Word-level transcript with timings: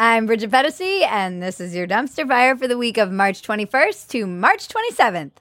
I'm 0.00 0.26
Bridget 0.26 0.52
Phetasy, 0.52 1.02
and 1.02 1.42
this 1.42 1.58
is 1.58 1.74
your 1.74 1.88
dumpster 1.88 2.24
fire 2.24 2.54
for 2.54 2.68
the 2.68 2.78
week 2.78 2.98
of 2.98 3.10
March 3.10 3.42
21st 3.42 4.06
to 4.10 4.26
March 4.28 4.68
27th. 4.68 5.32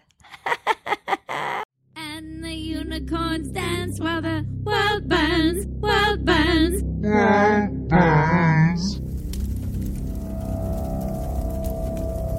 And 1.95 2.43
the 2.43 2.53
unicorns 2.53 3.49
dance 3.49 3.99
while 3.99 4.23
the 4.23 4.43
world 4.63 5.07
burns, 5.07 5.67
world 5.67 6.25
burns, 6.25 6.81
world 6.83 7.87
burns. 7.87 8.95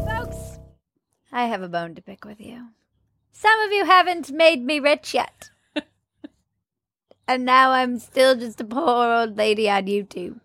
Folks, 0.08 0.58
I 1.30 1.44
have 1.44 1.62
a 1.62 1.68
bone 1.68 1.94
to 1.94 2.02
pick 2.02 2.24
with 2.24 2.40
you. 2.40 2.68
Some 3.30 3.60
of 3.60 3.70
you 3.70 3.84
haven't 3.84 4.32
made 4.32 4.64
me 4.64 4.80
rich 4.80 5.14
yet. 5.14 5.50
and 7.28 7.44
now 7.44 7.70
I'm 7.70 8.00
still 8.00 8.34
just 8.34 8.60
a 8.60 8.64
poor 8.64 9.12
old 9.12 9.36
lady 9.36 9.70
on 9.70 9.86
YouTube. 9.86 10.40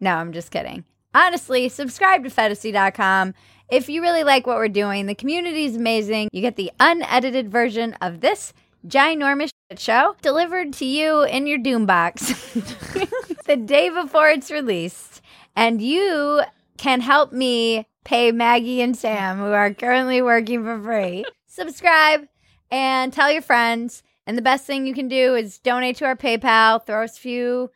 No, 0.00 0.16
I'm 0.16 0.32
just 0.32 0.50
kidding. 0.50 0.84
Honestly, 1.14 1.68
subscribe 1.68 2.24
to 2.24 2.30
Phetasy.com. 2.30 3.34
If 3.68 3.88
you 3.88 4.02
really 4.02 4.24
like 4.24 4.46
what 4.46 4.56
we're 4.56 4.68
doing, 4.68 5.06
the 5.06 5.14
community 5.14 5.64
is 5.64 5.76
amazing. 5.76 6.28
You 6.32 6.40
get 6.40 6.56
the 6.56 6.72
unedited 6.80 7.50
version 7.50 7.94
of 8.00 8.20
this 8.20 8.52
ginormous 8.86 9.50
shit 9.70 9.78
show 9.78 10.16
delivered 10.22 10.72
to 10.74 10.84
you 10.84 11.22
in 11.22 11.46
your 11.46 11.58
doom 11.58 11.86
box 11.86 12.52
the 13.46 13.56
day 13.56 13.88
before 13.88 14.28
it's 14.28 14.50
released. 14.50 15.20
And 15.54 15.80
you 15.80 16.42
can 16.78 17.00
help 17.00 17.32
me 17.32 17.86
pay 18.04 18.32
Maggie 18.32 18.80
and 18.80 18.96
Sam, 18.96 19.38
who 19.38 19.52
are 19.52 19.72
currently 19.72 20.22
working 20.22 20.64
for 20.64 20.80
free. 20.80 21.24
Subscribe 21.46 22.26
and 22.70 23.12
tell 23.12 23.30
your 23.30 23.42
friends. 23.42 24.02
And 24.26 24.38
the 24.38 24.42
best 24.42 24.66
thing 24.66 24.86
you 24.86 24.94
can 24.94 25.08
do 25.08 25.34
is 25.34 25.58
donate 25.58 25.96
to 25.96 26.06
our 26.06 26.16
PayPal, 26.16 26.84
throw 26.84 27.04
us 27.04 27.16
a 27.16 27.20
few 27.20 27.70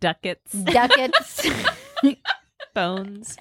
Ducats, 0.00 0.52
ducats. 0.52 1.46
bones. 2.74 3.36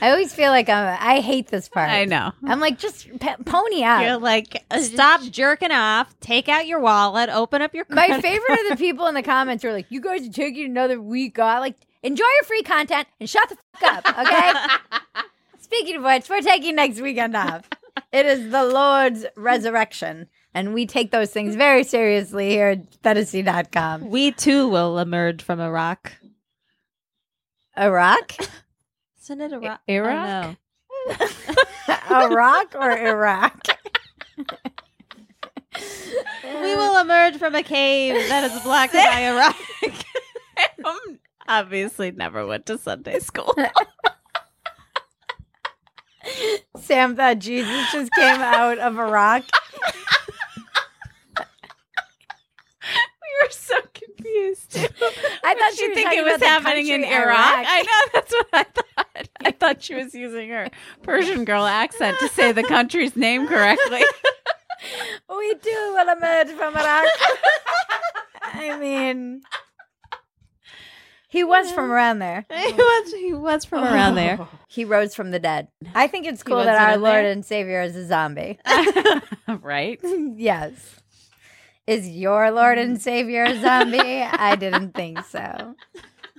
I 0.00 0.10
always 0.10 0.32
feel 0.32 0.50
like 0.50 0.68
I'm, 0.68 0.96
I 1.00 1.20
hate 1.20 1.48
this 1.48 1.68
part. 1.68 1.90
I 1.90 2.04
know. 2.06 2.32
I'm 2.44 2.60
like, 2.60 2.78
just 2.78 3.08
p- 3.20 3.34
pony 3.44 3.82
up. 3.84 4.02
You're 4.02 4.16
like, 4.18 4.64
stop 4.80 5.22
jerking 5.22 5.70
off. 5.70 6.18
Take 6.20 6.48
out 6.48 6.66
your 6.66 6.80
wallet. 6.80 7.28
Open 7.28 7.60
up 7.60 7.74
your. 7.74 7.84
My 7.90 8.20
favorite 8.20 8.60
of 8.62 8.68
the 8.70 8.76
people 8.76 9.06
in 9.06 9.14
the 9.14 9.22
comments 9.22 9.64
are 9.64 9.72
like, 9.72 9.86
"You 9.90 10.00
guys 10.00 10.26
are 10.26 10.32
taking 10.32 10.64
another 10.64 11.00
week 11.00 11.38
off. 11.38 11.60
Like, 11.60 11.76
enjoy 12.02 12.24
your 12.24 12.44
free 12.44 12.62
content 12.62 13.06
and 13.18 13.28
shut 13.28 13.48
the 13.48 13.56
fuck 13.74 14.06
up, 14.06 14.18
okay?" 14.18 14.52
Speaking 15.60 15.96
of 15.96 16.04
which, 16.04 16.28
we're 16.28 16.40
taking 16.40 16.74
next 16.76 17.00
weekend 17.00 17.36
off. 17.36 17.68
It 18.12 18.26
is 18.26 18.50
the 18.50 18.64
Lord's 18.64 19.26
resurrection, 19.36 20.28
and 20.54 20.74
we 20.74 20.86
take 20.86 21.10
those 21.10 21.30
things 21.30 21.54
very 21.54 21.84
seriously 21.84 22.50
here 22.50 22.68
at 22.68 23.02
Phetasy.com. 23.02 24.10
We 24.10 24.32
too 24.32 24.68
will 24.68 24.98
emerge 24.98 25.42
from 25.42 25.60
Iraq. 25.60 26.12
Iraq, 27.78 28.32
Isn't 29.22 29.40
it 29.40 29.52
Iraq? 29.52 29.80
Iraq? 29.88 30.56
Oh, 32.10 32.30
Iraq, 32.30 32.74
or 32.74 32.90
Iraq? 32.90 33.66
We 36.44 36.74
will 36.74 36.98
emerge 37.00 37.36
from 37.36 37.54
a 37.54 37.62
cave 37.62 38.28
that 38.28 38.50
is 38.50 38.60
blocked 38.62 38.92
by 38.92 39.20
Iraq. 39.28 39.56
Um, 40.84 41.18
obviously 41.48 42.10
never 42.10 42.46
went 42.46 42.66
to 42.66 42.76
Sunday 42.76 43.18
school. 43.20 43.54
Sam 46.78 47.16
thought 47.16 47.38
Jesus 47.38 47.92
just 47.92 48.10
came 48.12 48.40
out 48.40 48.78
of 48.78 48.98
Iraq. 48.98 49.44
were 53.44 53.50
so 53.50 53.74
confused. 53.94 54.72
Too. 54.72 54.78
I 55.44 55.54
thought 55.54 55.78
you 55.80 55.88
was 55.88 55.94
think 55.94 56.12
it 56.12 56.24
was 56.24 56.42
happening 56.42 56.88
in 56.88 57.04
Iraq? 57.04 57.12
Iraq. 57.12 57.66
I 57.68 57.82
know 57.82 58.10
that's 58.12 58.32
what 58.32 58.48
I 58.52 58.64
thought. 58.64 59.28
I 59.44 59.50
thought 59.52 59.82
she 59.82 59.94
was 59.94 60.14
using 60.14 60.50
her 60.50 60.68
Persian 61.02 61.44
girl 61.44 61.64
accent 61.64 62.18
to 62.20 62.28
say 62.28 62.52
the 62.52 62.62
country's 62.62 63.16
name 63.16 63.46
correctly. 63.46 64.02
We 65.28 65.54
too 65.54 65.94
will 65.94 66.08
emerge 66.16 66.48
from 66.56 66.74
Iraq. 66.74 67.06
I 68.42 68.76
mean, 68.78 69.42
he 71.28 71.44
was 71.44 71.70
from 71.70 71.90
around 71.90 72.18
there. 72.18 72.46
he 72.50 72.72
was 72.72 73.12
he 73.12 73.34
was 73.34 73.64
from 73.64 73.84
around 73.84 74.14
there. 74.14 74.48
He 74.68 74.84
rose 74.84 75.14
from 75.14 75.30
the 75.30 75.38
dead. 75.38 75.68
I 75.94 76.06
think 76.06 76.26
it's 76.26 76.42
cool 76.42 76.64
that 76.64 76.80
our 76.80 76.96
Lord 76.96 77.24
there? 77.24 77.30
and 77.30 77.44
Savior 77.44 77.82
is 77.82 77.94
a 77.94 78.06
zombie. 78.06 78.58
right? 79.62 80.00
yes. 80.36 80.96
Is 81.90 82.08
your 82.08 82.52
Lord 82.52 82.78
and 82.78 82.98
mm. 82.98 83.00
Savior 83.00 83.42
a 83.42 83.60
zombie? 83.60 83.98
I 83.98 84.54
didn't 84.54 84.92
think 84.92 85.24
so. 85.24 85.74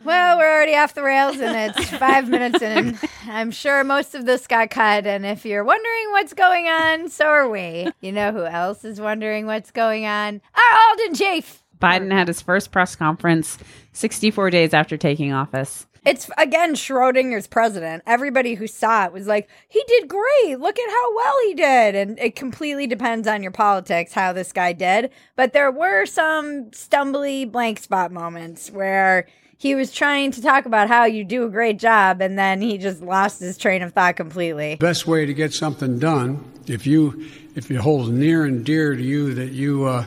Well, 0.05 0.37
we're 0.37 0.49
already 0.49 0.75
off 0.75 0.95
the 0.95 1.03
rails 1.03 1.41
and 1.41 1.75
it's 1.75 1.89
five 1.89 2.29
minutes 2.29 2.61
in. 2.61 2.97
I'm 3.27 3.51
sure 3.51 3.83
most 3.83 4.15
of 4.15 4.25
this 4.25 4.47
got 4.47 4.69
cut. 4.69 5.05
And 5.05 5.25
if 5.25 5.45
you're 5.45 5.65
wondering 5.65 6.11
what's 6.11 6.33
going 6.33 6.67
on, 6.67 7.09
so 7.09 7.25
are 7.25 7.49
we. 7.49 7.91
You 7.99 8.13
know 8.13 8.31
who 8.31 8.45
else 8.45 8.85
is 8.85 9.01
wondering 9.01 9.45
what's 9.45 9.71
going 9.71 10.05
on? 10.05 10.39
Our 10.55 10.79
Alden 10.89 11.15
Chief. 11.15 11.61
Biden 11.81 12.13
had 12.13 12.29
his 12.29 12.41
first 12.41 12.71
press 12.71 12.95
conference 12.95 13.57
64 13.91 14.51
days 14.51 14.73
after 14.73 14.95
taking 14.95 15.33
office. 15.33 15.85
It's 16.03 16.31
again 16.35 16.73
Schrodinger's 16.73 17.45
president. 17.45 18.01
Everybody 18.07 18.55
who 18.55 18.65
saw 18.65 19.05
it 19.05 19.13
was 19.13 19.27
like, 19.27 19.47
he 19.69 19.83
did 19.87 20.07
great. 20.07 20.59
Look 20.59 20.79
at 20.79 20.89
how 20.89 21.15
well 21.15 21.35
he 21.45 21.53
did. 21.53 21.95
And 21.95 22.17
it 22.17 22.35
completely 22.35 22.87
depends 22.87 23.27
on 23.27 23.43
your 23.43 23.51
politics 23.51 24.13
how 24.13 24.33
this 24.33 24.51
guy 24.51 24.73
did. 24.73 25.11
But 25.35 25.53
there 25.53 25.71
were 25.71 26.07
some 26.07 26.71
stumbly 26.71 27.49
blank 27.49 27.79
spot 27.79 28.11
moments 28.11 28.71
where 28.71 29.27
he 29.59 29.75
was 29.75 29.91
trying 29.91 30.31
to 30.31 30.41
talk 30.41 30.65
about 30.65 30.87
how 30.87 31.05
you 31.05 31.23
do 31.23 31.45
a 31.45 31.49
great 31.49 31.77
job 31.77 32.19
and 32.19 32.37
then 32.37 32.61
he 32.61 32.79
just 32.79 33.03
lost 33.03 33.39
his 33.39 33.59
train 33.59 33.83
of 33.83 33.93
thought 33.93 34.15
completely. 34.15 34.77
best 34.77 35.05
way 35.05 35.27
to 35.27 35.35
get 35.35 35.53
something 35.53 35.99
done 35.99 36.43
if 36.65 36.87
you 36.87 37.29
if 37.53 37.69
it 37.69 37.77
holds 37.77 38.09
near 38.09 38.45
and 38.45 38.65
dear 38.65 38.95
to 38.95 39.03
you 39.03 39.35
that 39.35 39.51
you 39.51 39.85
uh, 39.85 40.03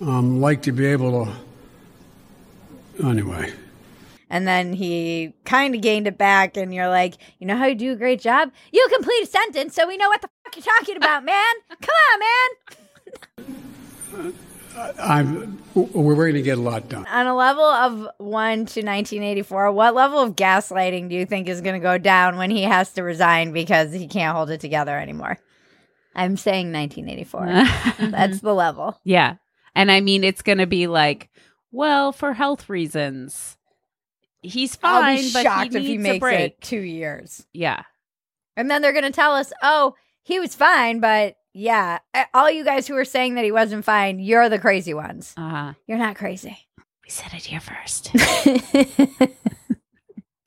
um, 0.00 0.40
like 0.40 0.62
to 0.62 0.70
be 0.70 0.86
able 0.86 1.24
to 1.24 3.04
anyway 3.04 3.52
And 4.34 4.46
then 4.48 4.72
he 4.72 5.32
kind 5.44 5.76
of 5.76 5.80
gained 5.80 6.08
it 6.08 6.18
back, 6.18 6.56
and 6.56 6.74
you're 6.74 6.88
like, 6.88 7.14
you 7.38 7.46
know 7.46 7.56
how 7.56 7.66
you 7.66 7.76
do 7.76 7.92
a 7.92 7.96
great 7.96 8.20
job? 8.20 8.50
You 8.72 8.84
complete 8.92 9.22
a 9.22 9.26
sentence 9.26 9.76
so 9.76 9.86
we 9.86 9.96
know 9.96 10.08
what 10.08 10.22
the 10.22 10.28
fuck 10.42 10.56
you're 10.56 10.76
talking 10.76 10.96
about, 10.96 11.24
man. 11.24 11.54
Come 11.80 11.94
on, 12.10 12.18
man. 14.18 14.34
i'm 14.98 15.62
we're 15.74 16.16
going 16.16 16.34
to 16.34 16.42
get 16.42 16.58
a 16.58 16.60
lot 16.60 16.88
done 16.88 17.06
On 17.06 17.28
a 17.28 17.36
level 17.36 17.62
of 17.62 18.08
1 18.18 18.18
to 18.18 18.80
1984, 18.80 19.70
what 19.70 19.94
level 19.94 20.18
of 20.18 20.34
gaslighting 20.34 21.08
do 21.08 21.14
you 21.14 21.26
think 21.26 21.48
is 21.48 21.60
going 21.60 21.74
to 21.74 21.80
go 21.80 21.96
down 21.96 22.36
when 22.36 22.50
he 22.50 22.64
has 22.64 22.90
to 22.94 23.04
resign 23.04 23.52
because 23.52 23.92
he 23.92 24.08
can't 24.08 24.36
hold 24.36 24.50
it 24.50 24.60
together 24.60 24.98
anymore? 24.98 25.38
I'm 26.16 26.36
saying 26.36 26.72
1984. 26.72 28.08
That's 28.10 28.40
the 28.40 28.52
level. 28.52 28.98
Yeah. 29.04 29.36
And 29.76 29.92
I 29.92 30.00
mean, 30.00 30.24
it's 30.24 30.42
going 30.42 30.58
to 30.58 30.66
be 30.66 30.88
like, 30.88 31.30
well, 31.70 32.10
for 32.10 32.32
health 32.32 32.68
reasons, 32.68 33.58
he's 34.44 34.76
fine, 34.76 35.16
I'll 35.16 35.22
be 35.22 35.32
but 35.32 35.42
shocked 35.42 35.72
he 35.72 35.78
if 35.78 35.82
needs 35.82 35.88
he 35.88 35.94
a 35.94 35.98
makes 35.98 36.20
break. 36.20 36.40
it 36.40 36.60
two 36.60 36.80
years. 36.80 37.46
Yeah. 37.52 37.82
And 38.56 38.70
then 38.70 38.82
they're 38.82 38.92
going 38.92 39.04
to 39.04 39.10
tell 39.10 39.34
us, 39.34 39.52
oh, 39.62 39.94
he 40.22 40.38
was 40.38 40.54
fine, 40.54 41.00
but 41.00 41.36
yeah, 41.52 41.98
all 42.32 42.50
you 42.50 42.64
guys 42.64 42.86
who 42.86 42.96
are 42.96 43.04
saying 43.04 43.34
that 43.34 43.44
he 43.44 43.52
wasn't 43.52 43.84
fine, 43.84 44.18
you're 44.20 44.48
the 44.48 44.58
crazy 44.58 44.94
ones. 44.94 45.34
Uh 45.36 45.48
huh. 45.48 45.72
You're 45.86 45.98
not 45.98 46.16
crazy. 46.16 46.56
We 47.04 47.10
said 47.10 47.32
it 47.34 47.44
here 47.44 47.60
first. 47.60 48.10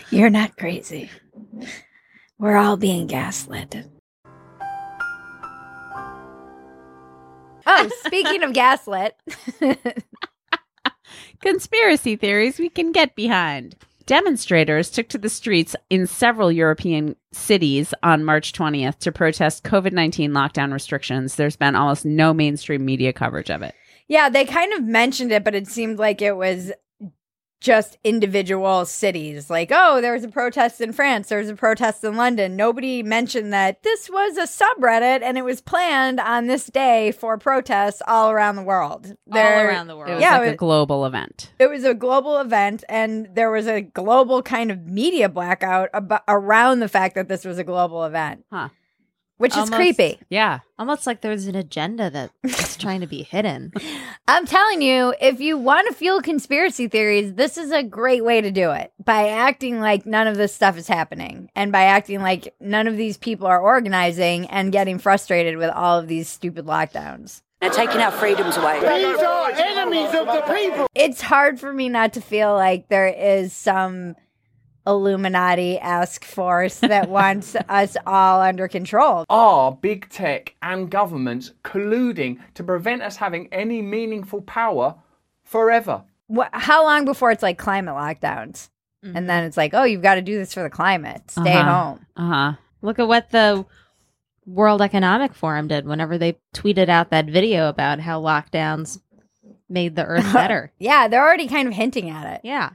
You're 0.09 0.29
not 0.31 0.57
crazy. 0.57 1.09
We're 2.39 2.55
all 2.57 2.77
being 2.77 3.05
gaslit. 3.07 3.75
Oh, 7.65 7.89
speaking 8.05 8.43
of 8.43 8.53
gaslit, 8.53 9.15
Conspiracy 11.41 12.15
theories 12.15 12.59
we 12.59 12.69
can 12.69 12.91
get 12.91 13.15
behind. 13.15 13.75
Demonstrators 14.05 14.89
took 14.89 15.09
to 15.09 15.17
the 15.17 15.29
streets 15.29 15.75
in 15.89 16.07
several 16.07 16.51
European 16.51 17.15
cities 17.33 17.94
on 18.03 18.23
March 18.23 18.53
20th 18.53 19.00
to 19.00 19.12
protest 19.12 19.63
COVID 19.63 19.91
19 19.91 20.31
lockdown 20.31 20.71
restrictions. 20.73 21.35
There's 21.35 21.57
been 21.57 21.75
almost 21.75 22.06
no 22.06 22.33
mainstream 22.33 22.85
media 22.85 23.13
coverage 23.13 23.50
of 23.50 23.62
it. 23.62 23.75
yeah, 24.07 24.29
they 24.29 24.45
kind 24.45 24.71
of 24.73 24.83
mentioned 24.83 25.31
it, 25.31 25.44
but 25.44 25.56
it 25.56 25.67
seemed 25.67 26.00
like 26.00 26.21
it 26.21 26.38
was 26.38 26.71
just 27.59 27.98
individual 28.04 28.86
cities. 28.86 29.50
Like, 29.50 29.69
oh, 29.74 30.00
there 30.00 30.13
was 30.13 30.24
a 30.24 30.27
protest 30.30 30.80
in 30.80 30.94
France, 30.94 31.30
there 31.30 31.39
was 31.39 31.50
a 31.50 31.56
protest 31.56 32.04
in 32.04 32.15
London. 32.15 32.56
Nobody 32.56 33.01
mentioned 33.04 33.51
that 33.54 33.81
this 33.83 34.09
was 34.09 34.38
a 34.38 34.44
subreddit 34.44 35.21
and 35.24 35.38
it 35.38 35.44
was 35.44 35.59
planned 35.62 36.19
on 36.19 36.48
this 36.48 36.68
day 36.68 37.12
for 37.12 37.38
protests 37.38 38.01
all 38.07 38.30
around 38.30 38.56
the 38.57 38.63
world. 38.63 39.15
All 39.31 39.38
around 39.39 39.88
the 39.88 39.94
It 39.94 39.98
world. 39.98 40.12
was 40.13 40.21
Yeah, 40.21 40.38
like 40.38 40.48
it- 40.50 40.54
a 40.54 40.56
global 40.57 41.06
event. 41.06 41.51
it 41.59 41.69
was 41.69 41.83
a 41.83 41.94
global 41.94 42.38
event 42.39 42.83
and 42.88 43.27
there 43.33 43.50
was 43.50 43.68
a 43.68 43.81
global 43.81 44.42
kind 44.44 44.69
of 44.71 44.86
media 44.86 45.27
blackout 45.27 45.89
ab- 45.94 46.21
around 46.27 46.80
the 46.80 46.89
fact 46.89 47.15
that 47.15 47.27
this 47.27 47.44
was 47.44 47.57
a 47.57 47.63
global 47.63 48.03
event. 48.06 48.45
Huh. 48.51 48.69
Which 49.38 49.56
is 49.56 49.69
creepy. 49.69 50.19
Yeah. 50.30 50.60
Almost 50.80 51.07
like 51.07 51.22
there's 51.22 51.48
an 51.48 51.56
agenda 51.56 52.10
that 52.10 52.31
is 52.44 52.78
trying 52.78 53.01
to 53.01 53.07
be 53.07 53.24
hidden. 53.24 53.74
I'm 54.28 54.45
telling 54.45 54.81
you, 54.81 55.13
if 55.22 55.39
you 55.39 55.57
want 55.57 55.88
to 55.88 55.94
fuel 55.94 56.22
conspiracy 56.22 56.88
theories, 56.88 57.34
this 57.34 57.57
is 57.57 57.72
a 57.72 57.84
great 57.84 58.24
way 58.24 58.42
to 58.42 58.51
do 58.51 58.72
it 58.72 58.92
by 59.04 59.30
acting 59.30 59.80
like 59.80 60.06
none 60.06 60.28
of 60.28 60.38
this 60.38 60.54
stuff 60.54 60.78
is 60.78 60.88
happening 60.88 61.50
and 61.56 61.72
by 61.72 61.84
acting 61.84 62.22
like 62.22 62.54
none 62.60 62.88
of 62.88 62.98
these 62.98 63.18
people 63.18 63.48
are 63.48 63.62
organizing 63.62 64.48
and 64.48 64.72
getting 64.72 65.00
frustrated 65.00 65.57
with 65.57 65.72
all 65.72 66.00
of 66.00 66.07
these 66.07 66.28
stupid 66.28 66.66
lockdowns. 66.66 67.42
They're 67.62 67.72
taking 67.72 68.01
our 68.01 68.12
freedoms 68.12 68.56
away. 68.56 68.80
These 68.80 69.19
are 69.19 69.50
enemies 69.51 70.13
of 70.13 70.28
the 70.28 70.44
people. 70.54 70.88
It's 70.94 71.22
hard 71.22 71.60
for 71.60 71.74
me 71.74 71.89
not 71.89 72.13
to 72.13 72.22
feel 72.22 72.54
like 72.54 72.88
there 72.88 73.07
is 73.07 73.51
some 73.51 74.16
Illuminati 74.88 75.78
esque 75.80 76.24
force 76.24 76.80
that 76.80 77.10
wants 77.19 77.56
us 77.68 77.98
all 78.07 78.42
under 78.42 78.68
control. 78.68 79.25
Are 79.30 79.74
big 79.74 80.10
tech 80.10 80.56
and 80.62 80.89
governments 80.89 81.51
colluding 81.63 82.39
to 82.56 82.63
prevent 82.63 83.01
us 83.01 83.18
having 83.18 83.48
any 83.51 83.81
meaningful 83.81 84.42
power 84.42 84.95
forever? 85.44 86.04
Wh- 86.34 86.48
how 86.54 86.84
long 86.86 87.06
before 87.06 87.31
it's 87.31 87.44
like 87.44 87.57
climate 87.57 87.94
lockdowns? 87.95 88.69
And 89.04 89.30
then 89.30 89.45
it's 89.45 89.56
like, 89.56 89.74
oh, 89.74 89.84
you've 89.84 90.01
got 90.01 90.16
to 90.16 90.22
do 90.22 90.38
this 90.38 90.54
for 90.54 90.63
the 90.63 90.69
climate. 90.69 91.22
Stay 91.31 91.54
Uh-huh. 91.54 91.72
home. 91.84 92.06
Uh 92.18 92.28
huh. 92.28 92.54
Look 92.81 93.00
at 93.00 93.07
what 93.07 93.30
the 93.30 93.66
World 94.45 94.81
Economic 94.81 95.34
Forum 95.34 95.68
did 95.69 95.86
whenever 95.86 96.18
they 96.18 96.38
tweeted 96.54 96.89
out 96.89 97.10
that 97.12 97.25
video 97.28 97.69
about 97.69 98.00
how 98.01 98.22
lockdowns 98.22 99.00
made 99.69 99.95
the 99.95 100.04
earth 100.04 100.34
better. 100.34 100.72
Yeah, 100.80 101.07
they're 101.07 101.24
already 101.24 101.48
kind 101.48 101.68
of 101.69 101.74
hinting 101.74 102.10
at 102.10 102.34
it. 102.36 102.42
yeah. 102.44 102.72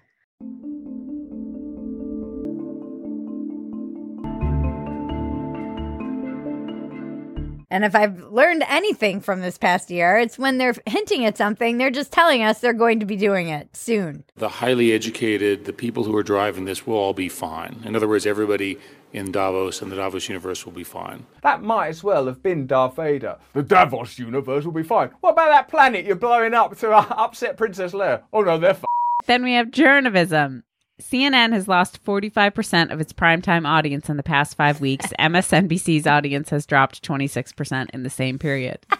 And 7.72 7.86
if 7.86 7.94
I've 7.94 8.18
learned 8.24 8.64
anything 8.68 9.22
from 9.22 9.40
this 9.40 9.56
past 9.56 9.90
year, 9.90 10.18
it's 10.18 10.38
when 10.38 10.58
they're 10.58 10.74
hinting 10.84 11.24
at 11.24 11.38
something, 11.38 11.78
they're 11.78 11.90
just 11.90 12.12
telling 12.12 12.42
us 12.42 12.58
they're 12.58 12.74
going 12.74 13.00
to 13.00 13.06
be 13.06 13.16
doing 13.16 13.48
it 13.48 13.74
soon. 13.74 14.24
the 14.36 14.50
highly 14.60 14.92
educated, 14.92 15.64
the 15.64 15.72
people 15.72 16.04
who 16.04 16.14
are 16.14 16.22
driving 16.22 16.66
this 16.66 16.86
will 16.86 16.96
all 16.96 17.14
be 17.14 17.30
fine. 17.30 17.80
In 17.86 17.96
other 17.96 18.06
words, 18.06 18.26
everybody 18.26 18.78
in 19.14 19.32
Davos 19.32 19.80
and 19.80 19.90
the 19.90 19.96
Davos 19.96 20.28
universe 20.28 20.66
will 20.66 20.74
be 20.74 20.84
fine. 20.84 21.24
That 21.42 21.62
might 21.62 21.88
as 21.88 22.04
well 22.04 22.26
have 22.26 22.42
been 22.42 22.66
Darth 22.66 22.96
Vader. 22.96 23.38
The 23.54 23.62
Davos 23.62 24.18
universe 24.18 24.66
will 24.66 24.72
be 24.72 24.82
fine. 24.82 25.08
What 25.20 25.30
about 25.30 25.48
that 25.48 25.68
planet 25.68 26.04
you're 26.04 26.16
blowing 26.16 26.52
up 26.52 26.76
to 26.80 26.90
uh, 26.92 27.06
upset 27.08 27.56
Princess 27.56 27.92
Leia? 27.92 28.20
Oh 28.34 28.42
no, 28.42 28.58
they're 28.58 28.70
f- 28.70 28.84
Then 29.24 29.42
we 29.44 29.54
have 29.54 29.70
journalism. 29.70 30.64
CNN 31.00 31.52
has 31.52 31.68
lost 31.68 32.04
45% 32.04 32.90
of 32.92 33.00
its 33.00 33.12
primetime 33.12 33.66
audience 33.66 34.08
in 34.08 34.16
the 34.16 34.22
past 34.22 34.56
five 34.56 34.80
weeks. 34.80 35.06
MSNBC's 35.18 36.06
audience 36.06 36.50
has 36.50 36.66
dropped 36.66 37.02
26% 37.02 37.90
in 37.90 38.02
the 38.02 38.10
same 38.10 38.38
period. 38.38 38.78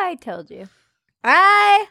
I 0.00 0.16
told 0.20 0.50
you. 0.50 0.68
I 1.22 1.88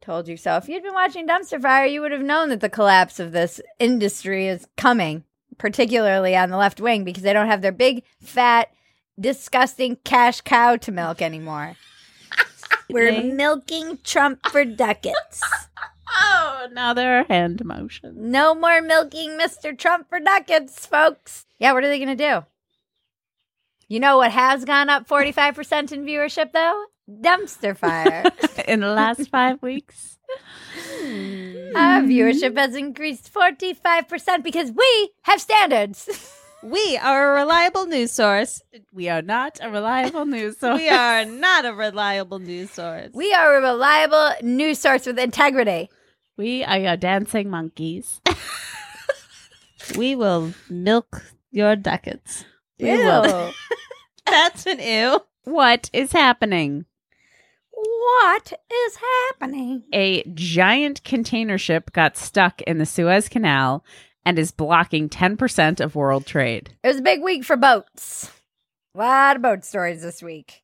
told 0.00 0.28
you 0.28 0.36
so. 0.36 0.56
If 0.56 0.68
you'd 0.68 0.82
been 0.82 0.94
watching 0.94 1.26
Dumpster 1.26 1.60
Fire, 1.60 1.86
you 1.86 2.00
would 2.00 2.12
have 2.12 2.22
known 2.22 2.48
that 2.48 2.60
the 2.60 2.68
collapse 2.68 3.20
of 3.20 3.32
this 3.32 3.60
industry 3.78 4.48
is 4.48 4.66
coming, 4.76 5.24
particularly 5.58 6.36
on 6.36 6.50
the 6.50 6.56
left 6.56 6.80
wing, 6.80 7.04
because 7.04 7.22
they 7.22 7.32
don't 7.32 7.48
have 7.48 7.62
their 7.62 7.72
big, 7.72 8.02
fat, 8.20 8.70
disgusting 9.18 9.96
cash 10.04 10.40
cow 10.40 10.76
to 10.76 10.92
milk 10.92 11.20
anymore. 11.20 11.76
We're 12.90 13.22
milking 13.22 13.98
Trump 14.02 14.46
for 14.50 14.64
ducats. 14.64 15.42
Oh, 16.12 16.68
now 16.72 16.92
there 16.92 17.20
are 17.20 17.24
hand 17.24 17.64
motions. 17.64 18.16
No 18.18 18.54
more 18.54 18.82
milking 18.82 19.30
Mr. 19.30 19.76
Trump 19.76 20.08
for 20.08 20.18
ducats, 20.18 20.86
folks. 20.86 21.46
Yeah, 21.58 21.72
what 21.72 21.84
are 21.84 21.88
they 21.88 21.98
going 21.98 22.16
to 22.16 22.40
do? 22.40 22.46
You 23.88 24.00
know 24.00 24.18
what 24.18 24.32
has 24.32 24.64
gone 24.64 24.88
up 24.88 25.08
45% 25.08 25.92
in 25.92 26.04
viewership, 26.04 26.52
though? 26.52 26.86
Dumpster 27.20 27.76
Fire. 27.76 28.24
In 28.68 28.80
the 28.80 28.88
last 28.92 29.28
five 29.30 29.60
weeks. 29.62 30.18
Hmm. 30.76 31.76
Our 31.76 32.02
viewership 32.02 32.56
has 32.56 32.74
increased 32.74 33.32
45% 33.32 34.42
because 34.42 34.70
we 34.72 35.10
have 35.22 35.40
standards. 35.40 36.08
We 36.62 36.98
are 37.02 37.32
a 37.32 37.40
reliable 37.40 37.86
news 37.86 38.12
source. 38.12 38.60
We 38.92 39.08
are 39.08 39.22
not 39.22 39.58
a 39.62 39.70
reliable 39.70 40.26
news 40.26 40.58
source. 40.60 40.78
We 40.78 40.90
are 40.90 41.24
not 41.24 41.64
a 41.64 41.72
reliable 41.72 42.38
news 42.38 42.70
source. 42.70 43.08
we 43.14 43.32
are 43.32 43.56
a 43.56 43.62
reliable 43.62 44.32
news 44.42 44.78
source 44.78 45.06
with 45.06 45.18
integrity. 45.18 45.88
We 46.36 46.62
are 46.62 46.78
your 46.78 46.98
dancing 46.98 47.48
monkeys. 47.48 48.20
We 49.96 50.14
will 50.14 50.52
milk 50.68 51.24
your 51.50 51.76
ducats. 51.76 52.44
We 52.78 52.92
will. 52.92 53.52
That's 54.26 54.66
an 54.66 54.80
ew. 54.80 55.20
What 55.44 55.88
is 55.94 56.12
happening? 56.12 56.84
What 57.82 58.52
is 58.72 58.96
happening? 58.96 59.84
A 59.92 60.24
giant 60.34 61.02
container 61.04 61.58
ship 61.58 61.92
got 61.92 62.16
stuck 62.16 62.60
in 62.62 62.78
the 62.78 62.86
Suez 62.86 63.28
Canal 63.28 63.84
and 64.24 64.38
is 64.38 64.52
blocking 64.52 65.08
10% 65.08 65.80
of 65.80 65.94
world 65.94 66.26
trade. 66.26 66.74
It 66.82 66.88
was 66.88 66.98
a 66.98 67.02
big 67.02 67.22
week 67.22 67.44
for 67.44 67.56
boats. 67.56 68.30
A 68.94 68.98
lot 68.98 69.36
of 69.36 69.42
boat 69.42 69.64
stories 69.64 70.02
this 70.02 70.22
week. 70.22 70.62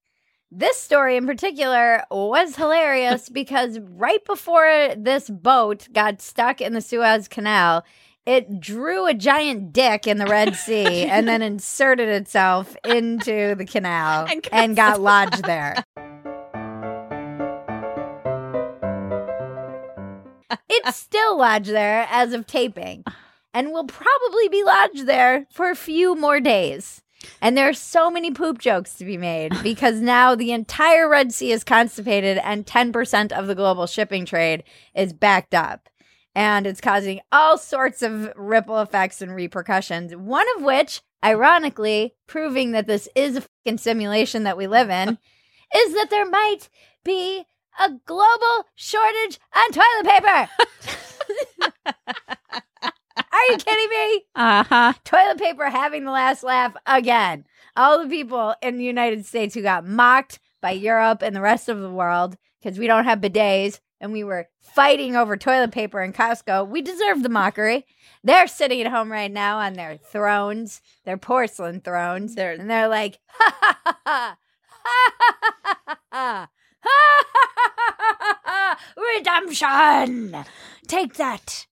This 0.51 0.81
story 0.81 1.17
in 1.17 1.27
particular 1.27 2.05
was 2.11 2.57
hilarious 2.57 3.29
because 3.33 3.79
right 3.79 4.25
before 4.25 4.95
this 4.97 5.29
boat 5.29 5.89
got 5.93 6.21
stuck 6.21 6.61
in 6.61 6.73
the 6.73 6.81
Suez 6.81 7.29
Canal, 7.29 7.85
it 8.27 8.61
drew 8.61 9.07
a 9.07 9.15
giant 9.15 9.73
dick 9.73 10.07
in 10.07 10.19
the 10.19 10.27
Red 10.27 10.57
Sea 10.57 11.05
and 11.05 11.27
then 11.29 11.43
inserted 11.43 12.09
itself 12.09 12.77
into 12.85 13.55
the 13.55 13.65
canal 13.65 14.27
And 14.29 14.43
got 14.43 14.53
and 14.53 14.77
got 14.77 15.01
lodged 15.01 15.45
there. 15.45 15.85
It's 20.69 20.97
still 20.97 21.39
lodged 21.39 21.71
there 21.71 22.07
as 22.11 22.33
of 22.33 22.47
taping 22.47 23.05
and 23.53 23.73
will 23.73 23.85
probably 23.85 24.49
be 24.49 24.63
lodged 24.63 25.07
there 25.07 25.47
for 25.51 25.71
a 25.71 25.77
few 25.77 26.15
more 26.15 26.41
days. 26.41 27.03
And 27.41 27.57
there 27.57 27.69
are 27.69 27.75
so 27.75 28.11
many 28.11 28.31
poop 28.31 28.59
jokes 28.59 28.95
to 28.95 29.05
be 29.05 29.17
made 29.17 29.53
because 29.63 30.01
now 30.01 30.35
the 30.35 30.53
entire 30.53 31.09
Red 31.09 31.33
Sea 31.33 31.53
is 31.53 31.65
constipated 31.65 32.39
and 32.39 32.67
10% 32.67 33.33
of 33.33 33.47
the 33.47 33.55
global 33.55 33.87
shipping 33.87 34.27
trade 34.27 34.65
is 34.95 35.13
backed 35.13 35.55
up. 35.55 35.89
And 36.35 36.67
it's 36.67 36.83
causing 36.83 37.21
all 37.33 37.57
sorts 37.57 38.03
of 38.03 38.31
ripple 38.37 38.79
effects 38.81 39.23
and 39.23 39.35
repercussions. 39.35 40.15
One 40.15 40.47
of 40.57 40.63
which, 40.63 41.01
ironically, 41.25 42.15
proving 42.27 42.73
that 42.73 42.87
this 42.87 43.09
is 43.17 43.37
a 43.37 43.41
fucking 43.41 43.79
simulation 43.79 44.43
that 44.43 44.59
we 44.59 44.67
live 44.67 44.91
in, 44.91 45.17
is 45.75 45.95
that 45.95 46.11
there 46.11 46.29
might 46.29 46.69
be 47.05 47.47
a 47.81 47.91
global 48.07 48.67
shortage 48.75 49.39
on 49.55 49.73
toilet 49.73 50.07
paper. 50.07 50.49
Are 53.33 53.45
you 53.51 53.57
kidding 53.59 53.89
me? 53.91 54.25
Uh 54.35 54.65
huh. 54.65 54.93
toilet 55.05 55.39
paper 55.39 55.69
having 55.69 56.05
the 56.05 56.11
last 56.11 56.43
laugh 56.43 56.75
again. 56.87 57.45
All 57.77 58.03
the 58.03 58.09
people 58.09 58.55
in 58.63 58.79
the 58.79 58.85
United 58.85 59.27
States 59.27 59.55
who 59.55 59.63
got 59.63 59.87
mocked 59.87 60.39
by 60.63 60.71
Europe 60.73 61.23
and 61.23 61.35
the 61.37 61.41
rest 61.43 61.69
of 61.69 61.81
the 61.81 61.91
world 61.91 62.37
because 62.63 62.79
we 62.79 62.87
don't 62.87 63.05
have 63.05 63.21
bidets 63.21 63.81
and 64.01 64.13
we 64.13 64.25
were 64.25 64.49
fighting 64.61 65.17
over 65.17 65.37
toilet 65.37 65.71
paper 65.73 66.03
in 66.03 66.13
Costco. 66.13 66.69
We 66.69 66.83
deserve 66.83 67.23
the 67.23 67.29
mockery. 67.29 67.85
They're 68.25 68.47
sitting 68.47 68.81
at 68.83 68.91
home 68.91 69.11
right 69.13 69.31
now 69.31 69.59
on 69.59 69.75
their 69.75 69.97
thrones, 69.97 70.81
their 71.05 71.17
porcelain 71.19 71.81
thrones, 71.81 72.35
They're- 72.35 72.53
and 72.53 72.71
they're 72.71 72.89
like, 72.89 73.19
ha 73.29 73.57
ha 73.61 73.79
ha 73.85 73.99
ha. 74.07 74.39
Ha 74.85 75.13
ha 75.19 75.69
ha 75.87 75.99
ha 76.13 76.49
Redemption! 79.17 80.37
Take 80.87 81.15
that, 81.15 81.67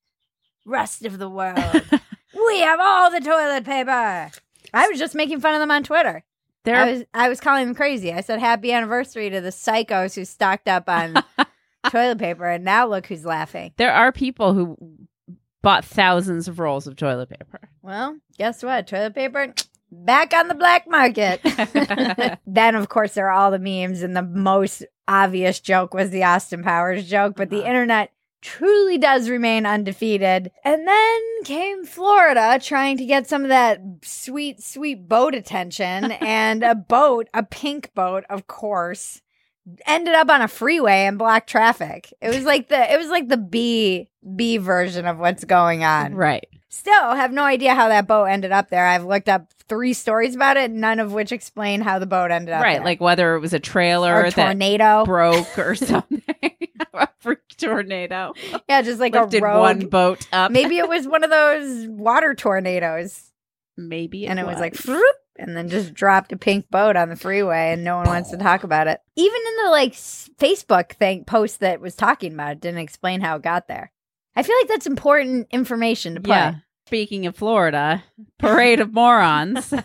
rest 0.64 1.04
of 1.04 1.18
the 1.18 1.28
world. 1.28 1.59
we 2.49 2.61
have 2.61 2.80
all 2.80 3.11
the 3.11 3.21
toilet 3.21 3.64
paper. 3.64 4.30
I 4.73 4.88
was 4.88 4.99
just 4.99 5.14
making 5.14 5.40
fun 5.40 5.54
of 5.54 5.61
them 5.61 5.71
on 5.71 5.83
Twitter. 5.83 6.25
There, 6.64 6.76
I 6.76 6.92
was 6.92 7.04
I 7.12 7.28
was 7.28 7.40
calling 7.40 7.66
them 7.66 7.75
crazy. 7.75 8.12
I 8.12 8.23
said 8.23 8.40
happy 8.40 8.73
anniversary 8.73 9.28
to 9.30 9.40
the 9.40 9.50
psychos 9.50 10.14
who 10.14 10.25
stocked 10.25 10.66
up 10.66 10.88
on 10.88 11.23
toilet 11.90 12.18
paper, 12.18 12.47
and 12.47 12.64
now 12.64 12.87
look 12.87 13.06
who's 13.06 13.25
laughing. 13.25 13.73
there 13.76 13.92
are 13.92 14.12
people 14.12 14.54
who 14.54 14.76
bought 15.62 15.85
thousands 15.85 16.49
of 16.49 16.59
rolls 16.59 16.87
of 16.87 16.97
toilet 16.97 17.28
paper. 17.28 17.68
Well, 17.83 18.18
guess 18.38 18.62
what? 18.62 18.87
Toilet 18.87 19.14
paper 19.14 19.52
back 20.04 20.34
on 20.34 20.48
the 20.48 20.54
black 20.54 20.88
market. 20.88 21.40
then, 22.46 22.74
of 22.74 22.88
course, 22.88 23.14
there 23.14 23.28
are 23.28 23.32
all 23.32 23.50
the 23.50 23.58
memes, 23.58 24.02
and 24.02 24.16
the 24.16 24.22
most 24.22 24.84
obvious 25.06 25.60
joke 25.60 25.94
was 25.94 26.10
the 26.10 26.24
Austin 26.24 26.62
Powers 26.62 27.08
joke, 27.08 27.34
but 27.36 27.50
the 27.50 27.60
uh-huh. 27.60 27.68
internet 27.68 28.10
truly 28.44 28.98
does 28.98 29.30
remain 29.30 29.64
undefeated. 29.66 30.50
And 30.62 30.86
then 30.86 31.20
came 31.44 31.84
Florida 31.84 32.58
trying 32.62 32.98
to 32.98 33.06
get 33.06 33.26
some 33.26 33.42
of 33.42 33.48
that 33.48 33.80
sweet, 34.02 34.62
sweet 34.62 35.08
boat 35.08 35.34
attention. 35.34 36.12
and 36.12 36.62
a 36.62 36.74
boat, 36.74 37.28
a 37.34 37.42
pink 37.42 37.92
boat, 37.94 38.24
of 38.28 38.46
course, 38.46 39.22
ended 39.86 40.14
up 40.14 40.28
on 40.28 40.42
a 40.42 40.48
freeway 40.48 41.06
and 41.06 41.18
blocked 41.18 41.48
traffic. 41.48 42.12
It 42.20 42.28
was 42.28 42.44
like 42.44 42.68
the 42.68 42.92
it 42.92 42.98
was 42.98 43.08
like 43.08 43.28
the 43.28 43.38
B 43.38 44.10
B 44.36 44.58
version 44.58 45.06
of 45.06 45.18
what's 45.18 45.44
going 45.44 45.82
on. 45.82 46.14
Right. 46.14 46.46
Still 46.74 47.14
have 47.14 47.32
no 47.32 47.44
idea 47.44 47.74
how 47.74 47.88
that 47.88 48.06
boat 48.08 48.24
ended 48.24 48.50
up 48.52 48.68
there. 48.68 48.84
I've 48.86 49.04
looked 49.04 49.28
up 49.28 49.46
three 49.68 49.92
stories 49.92 50.34
about 50.34 50.56
it, 50.56 50.70
none 50.70 50.98
of 50.98 51.12
which 51.12 51.30
explain 51.32 51.80
how 51.80 51.98
the 52.00 52.06
boat 52.06 52.30
ended 52.30 52.52
up 52.52 52.62
Right. 52.62 52.74
there. 52.78 52.84
Like 52.84 53.00
whether 53.00 53.36
it 53.36 53.40
was 53.40 53.54
a 53.54 53.60
trailer 53.60 54.12
or 54.14 54.24
a 54.24 54.30
tornado. 54.32 55.04
broke 55.06 55.56
or 55.58 55.74
something. 55.76 56.22
a 56.94 57.08
freak 57.20 57.38
tornado. 57.56 58.32
yeah, 58.68 58.82
just 58.82 58.98
like 59.00 59.14
Lifted 59.14 59.40
a 59.42 59.46
rogue. 59.46 59.60
one 59.60 59.88
boat 59.88 60.26
up. 60.32 60.50
Maybe 60.50 60.78
it 60.78 60.88
was 60.88 61.06
one 61.06 61.22
of 61.24 61.30
those 61.30 61.86
water 61.88 62.34
tornadoes. 62.34 63.30
Maybe. 63.76 64.26
and 64.26 64.38
it 64.38 64.46
was 64.46 64.58
like 64.60 64.74
"Vroom," 64.76 65.02
and 65.36 65.56
then 65.56 65.68
just 65.68 65.94
dropped 65.94 66.32
a 66.32 66.36
pink 66.36 66.70
boat 66.70 66.96
on 66.96 67.08
the 67.08 67.16
freeway 67.16 67.72
and 67.72 67.82
no 67.82 67.96
one 67.96 68.06
wants 68.06 68.30
to 68.30 68.36
talk 68.36 68.62
about 68.64 68.86
it. 68.88 69.00
Even 69.16 69.34
in 69.48 69.64
the 69.64 69.70
like 69.70 69.92
Facebook 69.94 70.92
thing 70.92 71.24
post 71.24 71.60
that 71.60 71.80
was 71.80 71.96
talking 71.96 72.32
about 72.34 72.52
it 72.52 72.60
didn't 72.60 72.78
explain 72.80 73.20
how 73.20 73.36
it 73.36 73.42
got 73.42 73.66
there. 73.68 73.90
I 74.36 74.42
feel 74.42 74.56
like 74.60 74.68
that's 74.68 74.86
important 74.86 75.48
information 75.50 76.14
to 76.14 76.20
put. 76.20 76.30
Yeah. 76.30 76.54
Speaking 76.86 77.26
of 77.26 77.36
Florida, 77.36 78.04
parade 78.38 78.80
of 78.80 78.92
morons. 78.92 79.72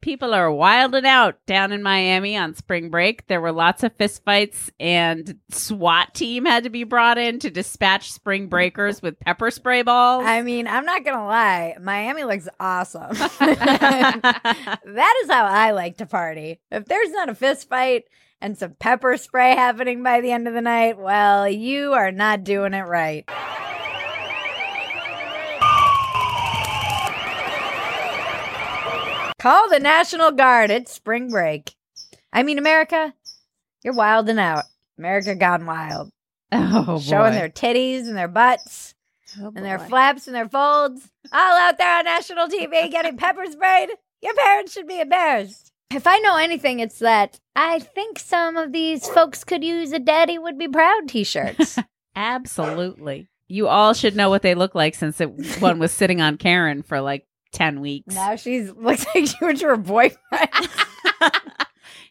People 0.00 0.34
are 0.34 0.52
wilding 0.52 1.04
out 1.04 1.44
down 1.46 1.72
in 1.72 1.82
Miami 1.82 2.36
on 2.36 2.54
spring 2.54 2.90
break. 2.90 3.26
There 3.26 3.40
were 3.40 3.50
lots 3.50 3.82
of 3.82 3.96
fistfights, 3.98 4.70
and 4.78 5.40
SWAT 5.50 6.14
team 6.14 6.44
had 6.44 6.62
to 6.62 6.70
be 6.70 6.84
brought 6.84 7.18
in 7.18 7.40
to 7.40 7.50
dispatch 7.50 8.12
spring 8.12 8.46
breakers 8.46 9.02
with 9.02 9.18
pepper 9.18 9.50
spray 9.50 9.82
balls. 9.82 10.24
I 10.24 10.42
mean, 10.42 10.68
I'm 10.68 10.84
not 10.84 11.04
gonna 11.04 11.26
lie, 11.26 11.76
Miami 11.80 12.22
looks 12.22 12.48
awesome. 12.60 13.10
that 13.40 15.20
is 15.24 15.28
how 15.28 15.46
I 15.46 15.72
like 15.72 15.96
to 15.96 16.06
party. 16.06 16.60
If 16.70 16.84
there's 16.84 17.10
not 17.10 17.28
a 17.28 17.34
fist 17.34 17.68
fight 17.68 18.04
and 18.40 18.56
some 18.56 18.74
pepper 18.78 19.16
spray 19.16 19.56
happening 19.56 20.04
by 20.04 20.20
the 20.20 20.30
end 20.30 20.46
of 20.46 20.54
the 20.54 20.60
night, 20.60 20.98
well, 20.98 21.48
you 21.48 21.94
are 21.94 22.12
not 22.12 22.44
doing 22.44 22.74
it 22.74 22.82
right. 22.82 23.28
Call 29.46 29.68
the 29.68 29.78
National 29.78 30.32
Guard. 30.32 30.72
It's 30.72 30.90
spring 30.90 31.30
break. 31.30 31.76
I 32.32 32.42
mean, 32.42 32.58
America, 32.58 33.14
you're 33.84 33.94
wilding 33.94 34.40
out. 34.40 34.64
America 34.98 35.36
gone 35.36 35.66
wild. 35.66 36.10
oh, 36.50 36.98
Showing 36.98 37.30
boy. 37.32 37.38
their 37.38 37.48
titties 37.48 38.08
and 38.08 38.16
their 38.16 38.26
butts 38.26 38.96
Oh, 39.40 39.52
and 39.54 39.64
their 39.64 39.78
boy. 39.78 39.84
flaps 39.84 40.26
and 40.26 40.34
their 40.34 40.48
folds, 40.48 41.12
all 41.32 41.56
out 41.58 41.78
there 41.78 41.96
on 41.98 42.06
national 42.06 42.48
TV 42.48 42.90
getting 42.90 43.16
pepper 43.16 43.44
sprayed. 43.48 43.90
Your 44.20 44.34
parents 44.34 44.72
should 44.72 44.88
be 44.88 44.98
embarrassed. 45.00 45.70
If 45.94 46.08
I 46.08 46.18
know 46.18 46.36
anything, 46.38 46.80
it's 46.80 46.98
that 46.98 47.38
I 47.54 47.78
think 47.78 48.18
some 48.18 48.56
of 48.56 48.72
these 48.72 49.06
folks 49.06 49.44
could 49.44 49.62
use 49.62 49.92
a 49.92 50.00
Daddy 50.00 50.38
Would 50.38 50.58
Be 50.58 50.66
Proud 50.66 51.06
t 51.08 51.22
shirts. 51.22 51.78
Absolutely. 52.16 53.28
You 53.46 53.68
all 53.68 53.94
should 53.94 54.16
know 54.16 54.28
what 54.28 54.42
they 54.42 54.56
look 54.56 54.74
like 54.74 54.96
since 54.96 55.20
it, 55.20 55.60
one 55.60 55.78
was 55.78 55.92
sitting 55.92 56.20
on 56.20 56.36
Karen 56.36 56.82
for 56.82 57.00
like 57.00 57.24
10 57.52 57.80
weeks. 57.80 58.14
now 58.14 58.36
she's 58.36 58.70
looks 58.76 59.06
like 59.14 59.26
she 59.26 59.36
went 59.44 59.58
to 59.58 59.66
her 59.66 59.76
boyfriend. 59.76 60.50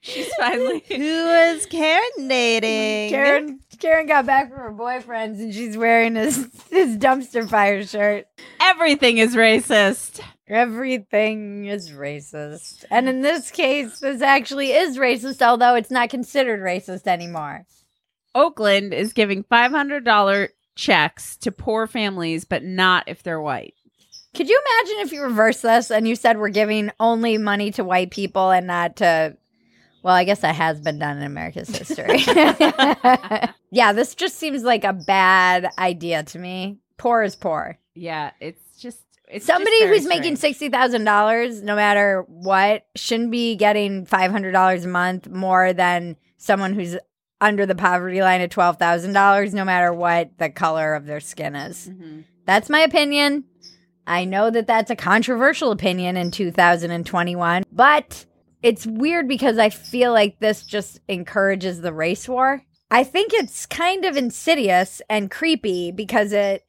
She's 0.06 0.32
finally. 0.36 0.84
Who 0.88 1.30
is 1.30 1.66
Karen 1.66 2.28
dating? 2.28 3.10
Karen 3.10 3.60
Karen 3.80 4.06
got 4.06 4.28
back 4.28 4.50
from 4.50 4.60
her 4.60 4.72
boyfriend's 4.72 5.40
and 5.40 5.52
she's 5.52 5.76
wearing 5.76 6.16
his, 6.16 6.48
his 6.70 6.96
dumpster 6.98 7.50
fire 7.50 7.84
shirt. 7.84 8.28
Everything 8.62 9.18
is 9.18 9.36
racist. 9.36 10.22
Everything 10.48 11.66
is 11.66 11.90
racist. 11.90 12.86
And 12.92 13.10
in 13.10 13.22
this 13.22 13.50
case, 13.50 14.00
this 14.00 14.22
actually 14.22 14.74
is 14.74 14.98
racist, 14.98 15.42
although 15.42 15.74
it's 15.74 15.90
not 15.90 16.12
considered 16.12 16.62
racist 16.62 17.08
anymore. 17.08 17.66
Oakland 18.36 18.94
is 18.94 19.12
giving 19.12 19.44
$500 19.44 20.50
checks 20.76 21.36
to 21.38 21.52
poor 21.52 21.88
families, 21.88 22.46
but 22.46 22.64
not 22.64 23.06
if 23.08 23.24
they're 23.24 23.42
white. 23.42 23.74
Could 24.36 24.50
you 24.50 24.62
imagine 24.66 25.00
if 25.00 25.12
you 25.12 25.24
reverse 25.24 25.62
this 25.62 25.92
and 25.92 26.08
you 26.08 26.16
said 26.16 26.38
we're 26.38 26.50
giving 26.50 26.92
only 27.00 27.38
money 27.38 27.72
to 27.72 27.84
white 27.84 28.12
people 28.12 28.52
and 28.52 28.68
not 28.68 28.98
to 28.98 29.38
well, 30.04 30.14
I 30.14 30.24
guess 30.24 30.42
that 30.42 30.54
has 30.54 30.80
been 30.80 31.00
done 31.00 31.18
in 31.18 31.24
America's 31.24 31.68
history. 31.76 32.20
yeah, 33.72 33.92
this 33.92 34.14
just 34.14 34.36
seems 34.36 34.62
like 34.62 34.84
a 34.84 34.94
bad 34.94 35.68
idea 35.80 36.22
to 36.22 36.38
me. 36.38 36.78
Poor 36.98 37.24
is 37.24 37.36
poor. 37.36 37.80
Yeah, 37.96 38.30
it's 38.40 38.62
just 38.80 39.00
it's 39.28 39.48
Somebody 39.48 39.80
just 39.80 39.90
who's 39.90 40.06
making 40.06 40.36
sixty 40.36 40.70
thousand 40.70 41.06
dollars, 41.06 41.64
no 41.64 41.76
matter 41.76 42.24
what, 42.28 42.86
shouldn't 42.96 43.32
be 43.32 43.56
getting 43.56 44.06
five 44.06 44.30
hundred 44.32 44.52
dollars 44.52 44.86
a 44.86 44.90
month 44.90 45.28
more 45.28 45.74
than 45.74 46.18
someone 46.38 46.76
who's 46.76 46.96
under 47.42 47.66
the 47.66 47.74
poverty 47.74 48.22
line 48.22 48.42
at 48.42 48.52
twelve 48.52 48.78
thousand 48.78 49.14
dollars, 49.14 49.56
no 49.56 49.66
matter 49.66 49.92
what 49.92 50.38
the 50.38 50.52
color 50.52 50.94
of 50.94 51.08
their 51.08 51.20
skin 51.20 51.56
is. 51.56 51.90
Mhm. 51.90 52.26
That's 52.46 52.70
my 52.70 52.82
opinion. 52.82 53.46
I 54.08 54.26
know 54.26 54.50
that 54.50 54.68
that's 54.68 54.92
a 54.92 54.96
controversial 54.96 55.72
opinion 55.72 56.18
in 56.18 56.32
2021, 56.32 57.64
but 57.72 58.26
it's 58.62 58.86
weird 58.86 59.28
because 59.28 59.58
I 59.58 59.70
feel 59.70 60.12
like 60.14 60.40
this 60.40 60.64
just 60.64 61.00
encourages 61.08 61.82
the 61.82 61.94
race 61.94 62.28
war. 62.28 62.64
I 62.92 63.04
think 63.04 63.34
it's 63.34 63.66
kind 63.66 64.06
of 64.06 64.16
insidious 64.16 65.02
and 65.10 65.32
creepy 65.32 65.92
because 65.92 66.32
it 66.32 66.64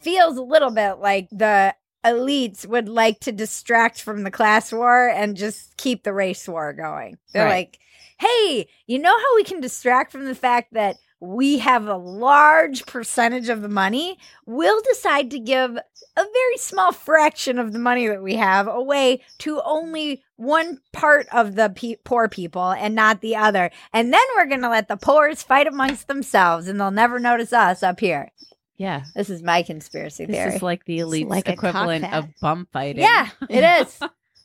feels 0.00 0.36
a 0.36 0.42
little 0.42 0.70
bit 0.70 0.98
like 0.98 1.28
the 1.30 1.74
elites 2.04 2.66
would 2.66 2.88
like 2.88 3.18
to 3.20 3.32
distract 3.32 4.02
from 4.02 4.22
the 4.24 4.30
class 4.30 4.70
war 4.72 5.08
and 5.08 5.36
just 5.36 5.74
keep 5.78 6.02
the 6.02 6.12
race 6.12 6.46
war 6.46 6.74
going. 6.74 7.16
They're 7.32 7.46
Right. 7.46 7.68
like, 7.72 7.78
hey, 8.20 8.68
you 8.86 8.98
know 8.98 9.16
how 9.16 9.36
we 9.36 9.44
can 9.44 9.60
distract 9.60 10.12
from 10.12 10.26
the 10.26 10.34
fact 10.34 10.74
that 10.74 10.96
we 11.24 11.58
have 11.58 11.86
a 11.86 11.96
large 11.96 12.86
percentage 12.86 13.48
of 13.48 13.62
the 13.62 13.68
money? 13.68 14.18
We'll 14.46 14.80
decide 14.82 15.30
to 15.32 15.38
give 15.38 15.76
a 15.76 16.22
very 16.22 16.56
small 16.58 16.92
fraction 16.92 17.58
of 17.58 17.72
the 17.72 17.78
money 17.78 18.06
that 18.06 18.22
we 18.22 18.34
have 18.36 18.68
away 18.68 19.22
to 19.38 19.60
only 19.62 20.22
one 20.36 20.80
part 20.92 21.26
of 21.32 21.54
the 21.54 21.72
pe- 21.74 21.96
poor 22.04 22.28
people 22.28 22.70
and 22.70 22.94
not 22.94 23.20
the 23.20 23.36
other. 23.36 23.70
And 23.92 24.12
then 24.12 24.22
we're 24.36 24.46
going 24.46 24.62
to 24.62 24.68
let 24.68 24.88
the 24.88 24.96
poors 24.96 25.42
fight 25.42 25.66
amongst 25.66 26.08
themselves 26.08 26.68
and 26.68 26.80
they'll 26.80 26.90
never 26.90 27.18
notice 27.18 27.52
us 27.52 27.82
up 27.82 28.00
here. 28.00 28.30
Yeah. 28.76 29.04
This 29.14 29.30
is 29.30 29.42
my 29.42 29.62
conspiracy 29.62 30.26
theory. 30.26 30.46
This 30.46 30.56
is 30.56 30.62
like 30.62 30.84
the 30.84 30.98
elite 30.98 31.28
like 31.28 31.48
equivalent 31.48 32.12
of 32.12 32.28
bum 32.40 32.68
fighting. 32.72 33.02
Yeah, 33.02 33.28
it 33.48 33.86
is. 33.86 34.00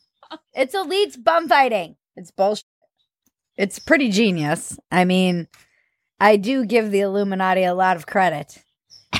it's 0.54 0.74
elites 0.74 1.22
bum 1.22 1.48
fighting. 1.48 1.96
It's 2.16 2.30
bullshit. 2.30 2.64
It's 3.56 3.78
pretty 3.78 4.10
genius. 4.10 4.78
I 4.90 5.04
mean, 5.04 5.48
I 6.20 6.36
do 6.36 6.64
give 6.66 6.90
the 6.90 7.00
Illuminati 7.00 7.64
a 7.64 7.74
lot 7.74 7.96
of 7.96 8.06
credit 8.06 8.62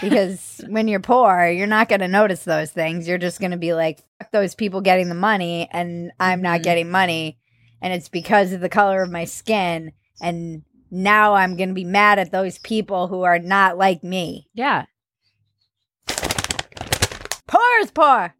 because 0.00 0.60
when 0.68 0.86
you're 0.86 1.00
poor, 1.00 1.46
you're 1.48 1.66
not 1.66 1.88
going 1.88 2.00
to 2.00 2.08
notice 2.08 2.44
those 2.44 2.70
things. 2.70 3.08
You're 3.08 3.18
just 3.18 3.40
going 3.40 3.52
to 3.52 3.56
be 3.56 3.72
like, 3.74 4.00
fuck 4.18 4.30
those 4.32 4.54
people 4.54 4.80
getting 4.82 5.08
the 5.08 5.14
money, 5.14 5.68
and 5.72 6.12
I'm 6.20 6.42
not 6.42 6.60
Mhm. 6.60 6.64
getting 6.64 6.90
money. 6.90 7.38
And 7.82 7.92
it's 7.94 8.08
because 8.10 8.52
of 8.52 8.60
the 8.60 8.68
color 8.68 9.02
of 9.02 9.10
my 9.10 9.24
skin. 9.24 9.92
And 10.20 10.62
now 10.90 11.34
I'm 11.34 11.56
going 11.56 11.70
to 11.70 11.74
be 11.74 11.84
mad 11.84 12.18
at 12.18 12.30
those 12.32 12.58
people 12.58 13.08
who 13.08 13.22
are 13.22 13.38
not 13.38 13.78
like 13.78 14.04
me. 14.04 14.48
Yeah. 14.52 14.84
Poor 17.46 17.78
is 17.80 17.90
poor. 17.90 18.34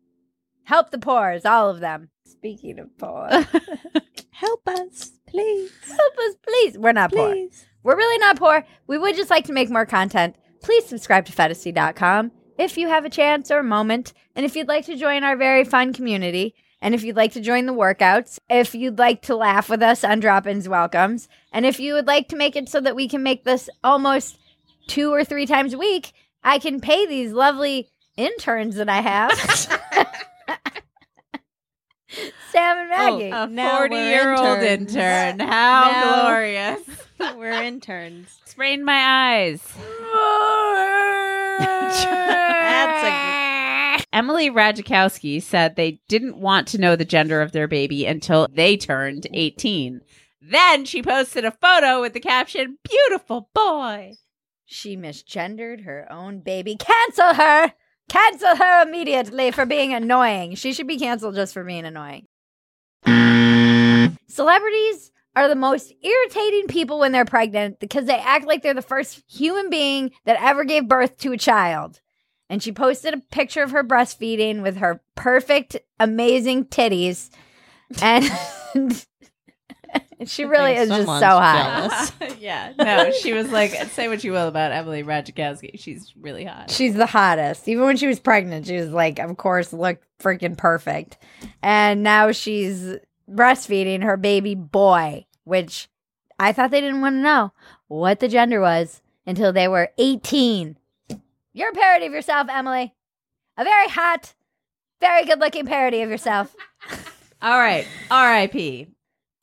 Help 0.64 0.90
the 0.90 0.99
poors, 0.99 1.45
all 1.45 1.71
of 1.71 1.81
them. 1.81 2.11
Speaking 2.26 2.79
of 2.79 2.97
poor, 2.99 3.29
Help 4.31 4.67
us, 4.69 5.12
please. 5.26 5.71
help 5.87 6.19
us, 6.19 6.35
please. 6.47 6.79
We're 6.79 6.93
not 6.93 7.12
poor. 7.12 7.35
Please. 7.83 7.87
We're 7.87 7.97
really 7.97 8.19
not 8.19 8.39
poor. 8.39 8.65
We 8.87 8.99
would 8.99 9.17
just 9.17 9.31
like 9.31 9.47
to 9.47 9.53
make 9.53 9.71
more 9.71 9.87
content. 9.87 10.37
Please 10.63 10.87
subscribe 10.87 11.27
to 11.27 11.33
Phetasy.com 11.33 12.33
if 12.59 12.77
you 12.77 12.89
have 12.89 13.05
a 13.05 13.11
chance 13.11 13.51
or 13.51 13.59
a 13.59 13.65
moment. 13.65 14.13
And 14.37 14.45
if 14.45 14.55
you'd 14.55 14.69
like 14.69 14.85
to 14.87 14.97
join 14.97 15.25
our 15.25 15.37
very 15.37 15.65
fun 15.65 15.93
community, 15.93 16.55
and 16.83 16.95
if 16.95 17.03
you'd 17.03 17.17
like 17.17 17.33
to 17.33 17.41
join 17.41 17.67
the 17.67 17.75
workouts, 17.75 18.39
if 18.49 18.75
you'd 18.75 18.99
like 18.99 19.23
to 19.23 19.37
laugh 19.37 19.69
with 19.69 19.83
us 19.83 20.05
on 20.05 20.21
drop 20.21 20.47
ins 20.47 20.69
welcomes, 20.69 21.29
and 21.53 21.67
if 21.67 21.79
you 21.81 21.95
would 21.95 22.07
like 22.07 22.29
to 22.29 22.37
make 22.37 22.57
it 22.57 22.69
so 22.69 22.81
that 22.81 22.97
we 22.97 23.09
can 23.09 23.23
make 23.23 23.45
this 23.45 23.69
almost 23.85 24.39
two 24.87 25.13
or 25.13 25.25
three 25.25 25.47
times 25.47 25.75
a 25.75 25.79
week, 25.79 26.13
I 26.43 26.59
can 26.59 26.81
pay 26.81 27.07
these 27.07 27.33
lovely 27.33 27.89
interns 28.17 28.77
that 28.77 28.89
I 28.89 29.01
have. 29.01 29.33
Sam 32.51 32.79
and 32.79 32.91
oh, 32.93 32.97
Maggie. 32.97 33.31
A 33.31 33.47
Now 33.47 33.81
we're 33.81 33.89
40 33.89 33.97
year 33.97 34.35
old 34.35 34.63
intern. 34.63 35.41
How 35.41 35.91
Now- 35.93 36.23
glorious. 36.23 36.81
We're 37.37 37.62
interns. 37.62 38.41
Sprained 38.45 38.85
my 38.85 38.99
eyes. 38.99 39.62
That's 41.59 43.05
a... 43.05 44.07
Emily 44.17 44.50
Ratajkowski 44.50 45.43
said 45.43 45.77
they 45.77 46.00
didn't 46.09 46.39
want 46.39 46.67
to 46.69 46.79
know 46.79 46.97
the 46.97 47.05
gender 47.05 47.41
of 47.43 47.53
their 47.53 47.69
baby 47.69 48.07
until 48.07 48.49
they 48.53 48.77
turned 48.77 49.27
18. 49.33 50.00
Then 50.41 50.85
she 50.85 51.03
posted 51.03 51.45
a 51.45 51.50
photo 51.53 52.00
with 52.00 52.12
the 52.15 52.21
caption, 52.21 52.79
Beautiful 52.89 53.50
boy. 53.55 54.15
she 54.65 54.97
misgendered 54.97 55.85
her 55.85 56.11
own 56.11 56.41
baby. 56.41 56.77
Cancel 56.77 57.35
her! 57.35 57.73
Cancel 58.09 58.57
her 58.57 58.83
immediately 58.83 59.50
for 59.53 59.67
being 59.67 59.93
annoying. 59.95 60.55
She 60.57 60.73
should 60.73 60.89
be 60.89 60.99
canceled 60.99 61.37
just 61.37 61.55
for 61.55 61.62
being 61.62 61.85
annoying. 61.85 62.27
Celebrities 64.27 65.12
are 65.37 65.49
the 65.49 65.55
most 65.55 65.93
irritating 66.03 66.67
people 66.67 66.99
when 66.99 67.13
they're 67.13 67.25
pregnant 67.25 67.79
because 67.81 68.07
they 68.07 68.19
act 68.19 68.47
like 68.47 68.63
they're 68.63 68.75
the 68.75 68.83
first 68.83 69.23
human 69.29 69.71
being 69.71 70.11
that 70.25 70.43
ever 70.43 70.65
gave 70.65 70.89
birth 70.89 71.17
to 71.19 71.33
a 71.33 71.39
child. 71.39 72.01
And 72.49 72.63
she 72.63 72.73
posted 72.73 73.15
a 73.15 73.19
picture 73.31 73.63
of 73.63 73.71
her 73.71 73.85
breastfeeding 73.85 74.63
with 74.63 74.79
her 74.79 75.01
perfect, 75.15 75.77
amazing 76.01 76.65
titties. 76.65 77.31
And 78.03 78.25
she 80.27 80.45
really 80.45 80.75
is 80.75 80.89
just 80.89 81.07
so 81.07 81.11
hot. 81.11 82.13
yeah. 82.41 82.73
No, 82.77 83.13
she 83.13 83.33
was 83.33 83.53
like, 83.53 83.71
say 83.91 84.09
what 84.09 84.25
you 84.25 84.33
will 84.33 84.49
about 84.49 84.73
Emily 84.73 85.05
Ratajkowski. 85.05 85.79
She's 85.79 86.13
really 86.19 86.45
hot. 86.45 86.71
She's 86.71 86.95
the 86.95 87.07
hottest. 87.07 87.69
Even 87.69 87.85
when 87.85 87.97
she 87.97 88.09
was 88.09 88.19
pregnant, 88.19 88.67
she 88.67 88.77
was 88.77 88.91
like, 88.91 89.21
of 89.21 89.37
course, 89.37 89.73
looked 89.73 90.05
freaking 90.21 90.57
perfect. 90.57 91.19
And 91.63 92.03
now 92.03 92.33
she's 92.33 92.97
breastfeeding 93.31 94.03
her 94.03 94.17
baby 94.17 94.55
boy, 94.55 95.27
which 95.45 95.89
I 96.39 96.53
thought 96.53 96.71
they 96.71 96.81
didn't 96.81 97.01
want 97.01 97.17
to 97.17 97.21
know 97.21 97.53
what 97.89 98.21
the 98.21 98.29
gender 98.29 98.61
was 98.61 99.03
until 99.27 99.53
they 99.53 99.69
were 99.69 99.91
18. 99.99 100.77
You're 101.53 101.71
a 101.71 101.75
parody 101.75 102.07
of 102.07 102.13
yourself, 102.13 102.49
Emily. 102.51 102.95
A 103.57 103.65
very 103.65 103.89
hot, 103.89 104.35
very 105.01 105.25
good 105.25 105.41
looking 105.41 105.67
parody 105.67 106.03
of 106.03 106.11
yourself. 106.11 106.55
All 107.43 107.59
right. 107.59 107.87
R.I.P. 108.11 108.89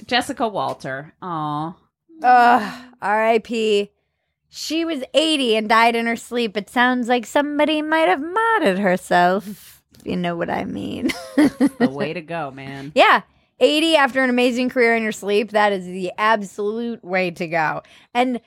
Jessica 0.05 0.47
Walter. 0.47 1.13
Aw. 1.21 1.75
Ugh, 2.23 2.83
R.I.P. 3.01 3.91
She 4.49 4.85
was 4.85 5.03
80 5.13 5.55
and 5.55 5.69
died 5.69 5.95
in 5.95 6.05
her 6.05 6.15
sleep. 6.15 6.55
It 6.55 6.69
sounds 6.69 7.07
like 7.07 7.25
somebody 7.25 7.81
might 7.81 8.07
have 8.07 8.19
modded 8.19 8.79
herself, 8.79 9.83
you 10.03 10.15
know 10.15 10.35
what 10.35 10.49
I 10.49 10.63
mean. 10.63 11.11
The 11.35 11.89
way 11.91 12.13
to 12.13 12.21
go, 12.21 12.51
man. 12.51 12.91
Yeah. 12.95 13.21
80 13.59 13.95
after 13.95 14.23
an 14.23 14.29
amazing 14.29 14.69
career 14.69 14.95
in 14.95 15.03
your 15.03 15.11
sleep, 15.11 15.51
that 15.51 15.73
is 15.73 15.85
the 15.85 16.11
absolute 16.17 17.03
way 17.03 17.31
to 17.31 17.47
go. 17.47 17.81
And 18.13 18.39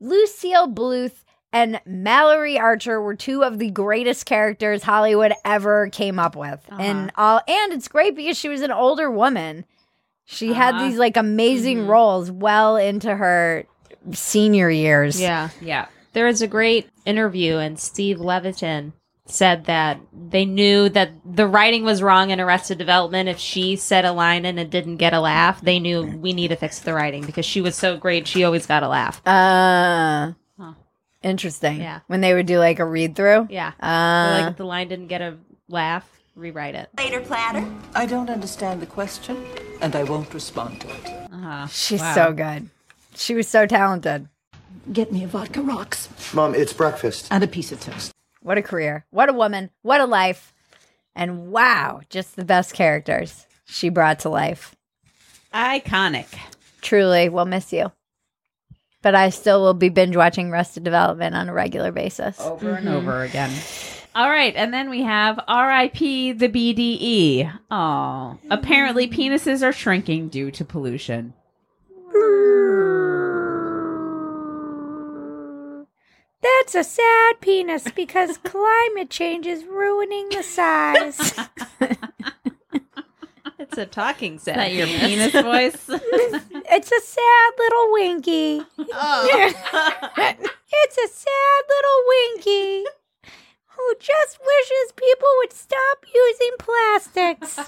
Lucille 0.00 0.68
Bluth 0.68 1.24
and 1.52 1.80
Mallory 1.86 2.58
Archer 2.58 3.00
were 3.00 3.14
two 3.14 3.42
of 3.42 3.58
the 3.58 3.70
greatest 3.70 4.26
characters 4.26 4.82
Hollywood 4.82 5.32
ever 5.44 5.88
came 5.88 6.18
up 6.18 6.36
with. 6.36 6.60
And 6.78 7.10
all 7.16 7.40
and 7.48 7.72
it's 7.72 7.88
great 7.88 8.14
because 8.14 8.36
she 8.36 8.48
was 8.50 8.60
an 8.60 8.70
older 8.70 9.10
woman. 9.10 9.64
She 10.26 10.52
had 10.52 10.74
Uh-huh. 10.74 10.88
these 10.88 10.98
like 10.98 11.16
amazing 11.16 11.78
Mhm. 11.84 11.88
roles 11.88 12.30
well 12.30 12.76
into 12.76 13.14
her 13.14 13.64
senior 14.12 14.68
years. 14.70 15.18
Yeah. 15.18 15.48
Yeah. 15.62 15.86
There 16.12 16.26
was 16.26 16.42
a 16.42 16.46
great 16.46 16.88
interview, 17.06 17.56
and 17.56 17.78
Steve 17.78 18.18
Levitin 18.18 18.92
said 19.30 19.66
that 19.66 20.00
they 20.30 20.44
knew 20.44 20.88
that 20.88 21.10
the 21.24 21.46
writing 21.46 21.84
was 21.84 22.02
wrong 22.02 22.30
in 22.30 22.40
Arrested 22.40 22.78
Development. 22.78 23.28
If 23.28 23.38
she 23.38 23.76
said 23.76 24.04
a 24.04 24.12
line 24.12 24.44
and 24.44 24.58
it 24.58 24.70
didn't 24.70 24.96
get 24.96 25.12
a 25.12 25.20
laugh, 25.20 25.60
they 25.60 25.78
knew 25.78 26.02
we 26.02 26.32
need 26.32 26.48
to 26.48 26.56
fix 26.56 26.80
the 26.80 26.94
writing 26.94 27.24
because 27.26 27.44
she 27.46 27.60
was 27.60 27.76
so 27.76 27.96
great. 27.96 28.26
She 28.26 28.44
always 28.44 28.66
got 28.66 28.82
a 28.82 28.88
laugh. 28.88 29.20
Uh 29.26 30.32
Huh. 30.58 30.72
interesting. 31.22 31.80
Yeah. 31.80 32.00
When 32.06 32.20
they 32.20 32.34
would 32.34 32.46
do 32.46 32.58
like 32.58 32.78
a 32.80 32.84
read 32.84 33.14
through. 33.14 33.46
Yeah. 33.50 33.72
Uh, 33.80 34.40
like 34.40 34.50
if 34.52 34.56
the 34.56 34.64
line 34.64 34.88
didn't 34.88 35.08
get 35.08 35.20
a 35.20 35.36
laugh, 35.68 36.08
rewrite 36.34 36.74
it. 36.74 36.88
Later, 36.96 37.20
platter. 37.20 37.64
I 37.94 38.06
don't 38.06 38.30
understand 38.30 38.80
the 38.80 38.86
question, 38.86 39.44
and 39.80 39.94
I 39.94 40.02
won't 40.04 40.32
respond 40.34 40.80
to 40.80 40.88
it. 40.88 41.06
Uh-huh. 41.32 41.66
she's 41.68 42.00
Wow. 42.00 42.14
so 42.14 42.32
good. 42.32 42.70
She 43.14 43.34
was 43.34 43.46
so 43.48 43.66
talented. 43.66 44.28
Get 44.92 45.12
me 45.12 45.22
a 45.24 45.26
vodka 45.26 45.60
rocks 45.60 46.08
Mom, 46.32 46.54
it's 46.54 46.72
breakfast. 46.72 47.28
and 47.30 47.44
a 47.44 47.46
piece 47.46 47.70
of 47.72 47.80
toast. 47.80 48.12
What 48.42 48.58
a 48.58 48.62
career. 48.62 49.04
What 49.10 49.28
a 49.28 49.32
woman. 49.32 49.70
What 49.82 50.00
a 50.00 50.06
life. 50.06 50.52
And 51.14 51.50
wow, 51.50 52.00
just 52.10 52.36
the 52.36 52.44
best 52.44 52.74
characters 52.74 53.46
she 53.64 53.88
brought 53.88 54.20
to 54.20 54.28
life. 54.28 54.76
Iconic. 55.52 56.26
Truly, 56.80 57.28
we'll 57.28 57.44
miss 57.44 57.72
you. 57.72 57.90
But 59.02 59.14
I 59.14 59.30
still 59.30 59.62
will 59.62 59.74
be 59.74 59.88
binge 59.88 60.16
watching 60.16 60.50
Arrested 60.50 60.84
Development 60.84 61.34
on 61.34 61.48
a 61.48 61.52
regular 61.52 61.92
basis. 61.92 62.40
Over 62.40 62.74
and 62.74 62.86
mm-hmm. 62.86 62.96
over 62.96 63.22
again. 63.22 63.50
All 64.14 64.28
right, 64.28 64.54
and 64.56 64.74
then 64.74 64.90
we 64.90 65.02
have 65.02 65.38
R.I.P. 65.46 66.32
the 66.32 66.48
BDE. 66.48 67.58
Oh, 67.70 68.38
apparently 68.50 69.06
mm. 69.06 69.14
penises 69.14 69.62
are 69.62 69.72
shrinking 69.72 70.28
due 70.28 70.50
to 70.50 70.64
pollution. 70.64 71.34
That's 76.48 76.74
a 76.74 76.84
sad 76.84 77.40
penis 77.40 77.90
because 77.94 78.38
climate 78.44 79.10
change 79.10 79.46
is 79.46 79.64
ruining 79.64 80.28
the 80.30 80.42
size. 80.42 81.38
It's 83.60 83.76
a 83.76 83.86
talking 83.86 84.36
Is 84.36 84.44
that 84.44 84.72
your 84.72 84.86
penis 84.86 85.32
voice? 85.32 85.84
it's 85.88 86.92
a 86.92 87.00
sad 87.00 87.52
little 87.58 87.92
winky. 87.92 88.62
Oh. 88.78 89.52
it's 90.72 90.98
a 90.98 91.08
sad 91.08 91.62
little 91.68 92.02
winky 92.08 92.84
who 93.66 93.94
just 94.00 94.38
wishes 94.40 94.92
people 94.96 95.28
would 95.38 95.52
stop 95.52 96.04
using 96.14 96.50
plastics. 96.58 97.58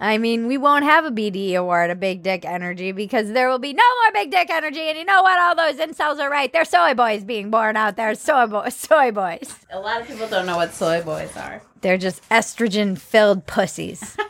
I 0.00 0.16
mean, 0.18 0.46
we 0.46 0.56
won't 0.56 0.84
have 0.84 1.04
a 1.04 1.10
BD 1.10 1.54
award, 1.54 1.90
a 1.90 1.96
big 1.96 2.22
dick 2.22 2.44
energy, 2.44 2.92
because 2.92 3.32
there 3.32 3.48
will 3.48 3.58
be 3.58 3.72
no 3.72 3.82
more 4.02 4.12
big 4.12 4.30
dick 4.30 4.48
energy. 4.48 4.80
And 4.80 4.96
you 4.96 5.04
know 5.04 5.22
what? 5.22 5.38
All 5.40 5.56
those 5.56 5.76
incels 5.84 6.20
are 6.20 6.30
right. 6.30 6.52
They're 6.52 6.64
soy 6.64 6.94
boys 6.94 7.24
being 7.24 7.50
born 7.50 7.76
out 7.76 7.96
there. 7.96 8.14
Soy, 8.14 8.46
bo- 8.46 8.68
soy 8.68 9.10
boys. 9.10 9.56
A 9.70 9.80
lot 9.80 10.00
of 10.00 10.06
people 10.06 10.28
don't 10.28 10.46
know 10.46 10.56
what 10.56 10.72
soy 10.72 11.02
boys 11.02 11.36
are. 11.36 11.62
They're 11.80 11.98
just 11.98 12.26
estrogen 12.28 12.96
filled 12.96 13.46
pussies. 13.46 14.16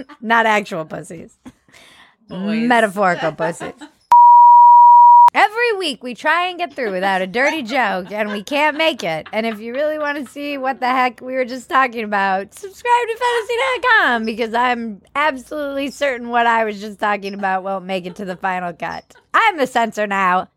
Not 0.20 0.46
actual 0.46 0.84
pussies. 0.84 1.36
Boys. 2.28 2.68
Metaphorical 2.68 3.32
pussies. 3.32 3.74
Every 5.34 5.72
week 5.78 6.02
we 6.02 6.14
try 6.14 6.48
and 6.48 6.58
get 6.58 6.74
through 6.74 6.92
without 6.92 7.22
a 7.22 7.26
dirty 7.26 7.62
joke 7.76 8.12
and 8.12 8.30
we 8.30 8.42
can't 8.42 8.76
make 8.76 9.02
it. 9.02 9.26
And 9.32 9.46
if 9.46 9.60
you 9.60 9.72
really 9.72 9.98
want 9.98 10.18
to 10.18 10.30
see 10.30 10.58
what 10.58 10.80
the 10.80 10.88
heck 10.88 11.20
we 11.22 11.34
were 11.34 11.46
just 11.46 11.70
talking 11.70 12.04
about, 12.04 12.52
subscribe 12.54 13.06
to 13.08 13.18
phetasy.com 13.18 14.24
because 14.26 14.52
I'm 14.52 15.00
absolutely 15.16 15.90
certain 15.90 16.28
what 16.28 16.46
I 16.46 16.64
was 16.64 16.80
just 16.80 16.98
talking 16.98 17.32
about 17.32 17.62
won't 17.64 17.86
make 17.86 18.04
it 18.04 18.16
to 18.16 18.24
the 18.26 18.36
final 18.36 18.72
cut. 18.74 19.14
I'm 19.32 19.56
the 19.56 19.66
censor 19.66 20.06
now. 20.06 20.48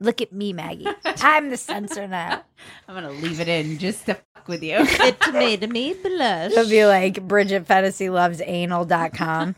Look 0.00 0.20
at 0.20 0.32
me, 0.32 0.52
Maggie. 0.52 0.88
I'm 1.04 1.50
the 1.50 1.56
censor 1.56 2.08
now. 2.08 2.42
I'm 2.88 2.94
gonna 2.94 3.10
leave 3.10 3.40
it 3.40 3.48
in 3.48 3.78
just 3.78 4.06
to 4.06 4.14
fuck 4.14 4.48
with 4.48 4.62
you. 4.62 4.76
it 4.78 5.32
made 5.32 5.68
me 5.72 5.94
blush. 5.94 6.50
It'll 6.52 6.68
be 6.68 6.84
like 6.86 7.22
Bridget 7.28 7.66
Phetasy 7.66 8.10
Loves 8.10 8.40
Anal.com. 8.44 9.54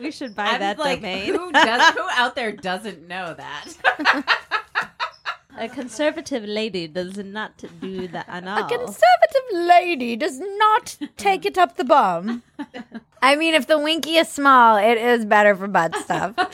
we 0.00 0.10
should 0.10 0.34
buy 0.34 0.46
I'm 0.46 0.60
that 0.60 0.78
like, 0.78 1.00
domain. 1.00 1.34
who 1.34 1.52
does? 1.52 1.94
Who 1.94 2.02
out 2.16 2.34
there 2.34 2.52
doesn't 2.52 3.06
know 3.06 3.34
that? 3.34 4.24
A 5.58 5.68
conservative 5.68 6.44
lady 6.44 6.86
does 6.88 7.18
not 7.18 7.62
do 7.80 8.08
the 8.08 8.24
anal. 8.32 8.64
A 8.64 8.68
conservative 8.68 9.42
lady 9.52 10.16
does 10.16 10.40
not 10.40 10.96
take 11.18 11.44
it 11.44 11.58
up 11.58 11.76
the 11.76 11.84
bum. 11.84 12.42
I 13.20 13.36
mean, 13.36 13.52
if 13.54 13.66
the 13.66 13.78
winky 13.78 14.16
is 14.16 14.28
small, 14.28 14.76
it 14.76 14.96
is 14.96 15.26
better 15.26 15.54
for 15.54 15.66
butt 15.66 15.94
stuff. 15.96 16.34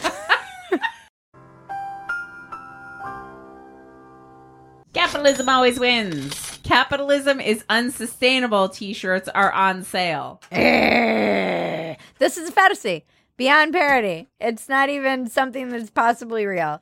Capitalism 4.92 5.48
always 5.48 5.78
wins. 5.78 6.58
Capitalism 6.62 7.38
is 7.40 7.64
unsustainable. 7.68 8.68
T-shirts 8.70 9.28
are 9.28 9.52
on 9.52 9.84
sale. 9.84 10.40
Eh. 10.50 11.94
this 12.18 12.36
is 12.38 12.48
a 12.48 12.52
fantasy 12.52 13.04
beyond 13.36 13.72
parody. 13.72 14.28
It's 14.40 14.68
not 14.68 14.88
even 14.88 15.28
something 15.28 15.68
that's 15.68 15.90
possibly 15.90 16.46
real. 16.46 16.80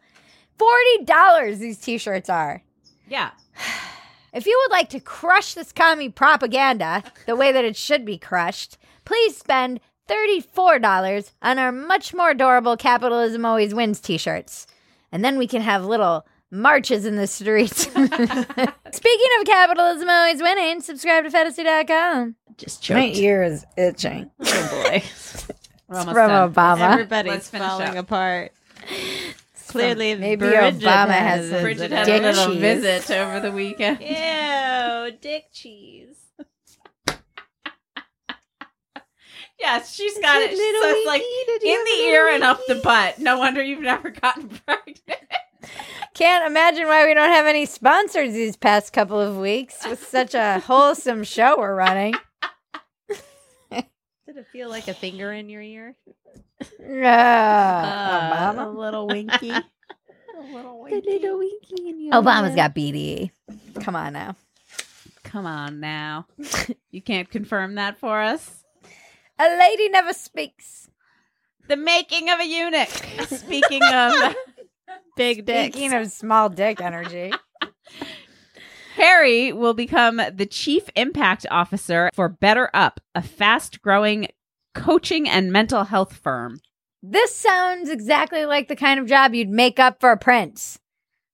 $40 0.58 1.58
these 1.58 1.78
t 1.78 1.98
shirts 1.98 2.28
are. 2.28 2.62
Yeah. 3.08 3.30
If 4.32 4.46
you 4.46 4.60
would 4.64 4.72
like 4.72 4.88
to 4.88 4.98
crush 4.98 5.54
this 5.54 5.70
commie 5.70 6.08
propaganda 6.08 7.04
the 7.26 7.36
way 7.36 7.52
that 7.52 7.64
it 7.64 7.76
should 7.76 8.04
be 8.04 8.18
crushed, 8.18 8.78
please 9.04 9.36
spend 9.36 9.78
$34 10.08 11.30
on 11.40 11.58
our 11.60 11.70
much 11.70 12.12
more 12.12 12.30
adorable 12.30 12.76
Capitalism 12.76 13.44
Always 13.46 13.72
Wins 13.72 14.00
t 14.00 14.18
shirts. 14.18 14.66
And 15.12 15.24
then 15.24 15.38
we 15.38 15.46
can 15.46 15.62
have 15.62 15.84
little 15.84 16.26
marches 16.50 17.06
in 17.06 17.14
the 17.14 17.28
streets. 17.28 17.82
Speaking 17.86 19.30
of 19.38 19.46
Capitalism 19.46 20.08
Always 20.08 20.42
Winning, 20.42 20.80
subscribe 20.80 21.22
to 21.24 21.30
phetasy.com. 21.30 22.34
Just 22.56 22.90
My 22.90 23.06
ear 23.14 23.44
is 23.44 23.64
itching. 23.76 24.30
Oh 24.44 24.84
boy. 24.84 25.02
We're 25.88 25.98
almost 25.98 26.14
From 26.14 26.28
done. 26.30 26.52
Obama. 26.52 26.92
Everybody's 26.92 27.32
Let's 27.32 27.48
finish 27.50 27.66
falling 27.68 27.88
up. 27.98 28.04
apart. 28.04 28.52
Clearly, 29.68 30.14
maybe 30.14 30.46
Bridget 30.46 30.80
Obama 30.80 31.08
has 31.10 31.50
has 31.50 31.62
Bridget 31.62 31.88
Dick 31.88 31.92
had 32.06 32.08
a 32.08 32.20
little 32.30 32.52
cheese. 32.52 32.60
visit 32.60 33.10
over 33.10 33.40
the 33.40 33.50
weekend. 33.52 34.00
Ew, 34.00 35.16
dick 35.20 35.46
cheese. 35.52 36.16
Yes, 39.58 39.94
she's 39.94 40.18
got 40.18 40.42
it. 40.42 40.50
Little 40.52 40.82
So 40.82 40.88
it's 40.90 41.06
like 41.06 41.22
winky, 41.22 41.44
did 41.46 41.62
you 41.62 41.78
in 41.78 41.84
the 41.84 42.04
ear 42.12 42.28
and 42.28 42.42
up 42.44 42.60
the 42.68 42.74
butt. 42.76 43.18
No 43.18 43.38
wonder 43.38 43.62
you've 43.62 43.80
never 43.80 44.10
gotten 44.10 44.48
pregnant. 44.66 45.20
Can't 46.12 46.44
imagine 46.46 46.86
why 46.86 47.06
we 47.06 47.14
don't 47.14 47.30
have 47.30 47.46
any 47.46 47.64
sponsors 47.64 48.32
these 48.34 48.56
past 48.56 48.92
couple 48.92 49.18
of 49.20 49.36
weeks 49.36 49.76
with 49.88 50.06
such 50.06 50.34
a 50.34 50.60
wholesome 50.60 51.24
show 51.24 51.56
we're 51.58 51.74
running. 51.74 52.14
Did 54.34 54.40
it 54.40 54.46
feel 54.52 54.68
like 54.68 54.88
a 54.88 54.94
finger 54.94 55.32
in 55.32 55.48
your 55.48 55.62
ear? 55.62 55.94
Ah, 57.04 58.50
a 58.50 58.54
Obama. 58.56 58.76
little 58.76 59.06
winky. 59.06 59.50
a 59.50 59.62
little 60.52 60.80
winky. 60.80 61.00
The 61.06 61.18
little 61.20 61.38
winky 61.38 61.88
in 61.88 62.00
your 62.00 62.14
ear. 62.16 62.22
Obama's 62.22 62.56
got 62.56 62.74
BDE. 62.74 63.30
Come 63.80 63.94
on 63.94 64.12
now. 64.12 64.34
Come 65.22 65.46
on 65.46 65.78
now. 65.80 66.26
You 66.90 67.02
can't 67.02 67.28
confirm 67.30 67.74
that 67.76 67.98
for 67.98 68.20
us. 68.20 68.64
A 69.38 69.56
lady 69.58 69.88
never 69.88 70.12
speaks. 70.12 70.88
The 71.68 71.76
making 71.76 72.28
of 72.30 72.38
a 72.40 72.46
eunuch. 72.46 72.88
Speaking 73.28 73.82
of 73.82 74.34
big 75.16 75.44
dick. 75.44 75.72
Speaking 75.74 75.92
of 75.92 76.10
small 76.10 76.48
dick 76.48 76.80
energy. 76.80 77.32
Harry 78.94 79.52
will 79.52 79.74
become 79.74 80.20
the 80.32 80.46
chief 80.46 80.88
impact 80.94 81.44
officer 81.50 82.10
for 82.14 82.30
BetterUp, 82.30 82.98
a 83.16 83.22
fast 83.22 83.82
growing 83.82 84.28
coaching 84.72 85.28
and 85.28 85.52
mental 85.52 85.82
health 85.82 86.16
firm. 86.16 86.60
This 87.02 87.34
sounds 87.34 87.90
exactly 87.90 88.46
like 88.46 88.68
the 88.68 88.76
kind 88.76 89.00
of 89.00 89.06
job 89.06 89.34
you'd 89.34 89.48
make 89.48 89.80
up 89.80 89.98
for 89.98 90.12
a 90.12 90.16
prince. 90.16 90.78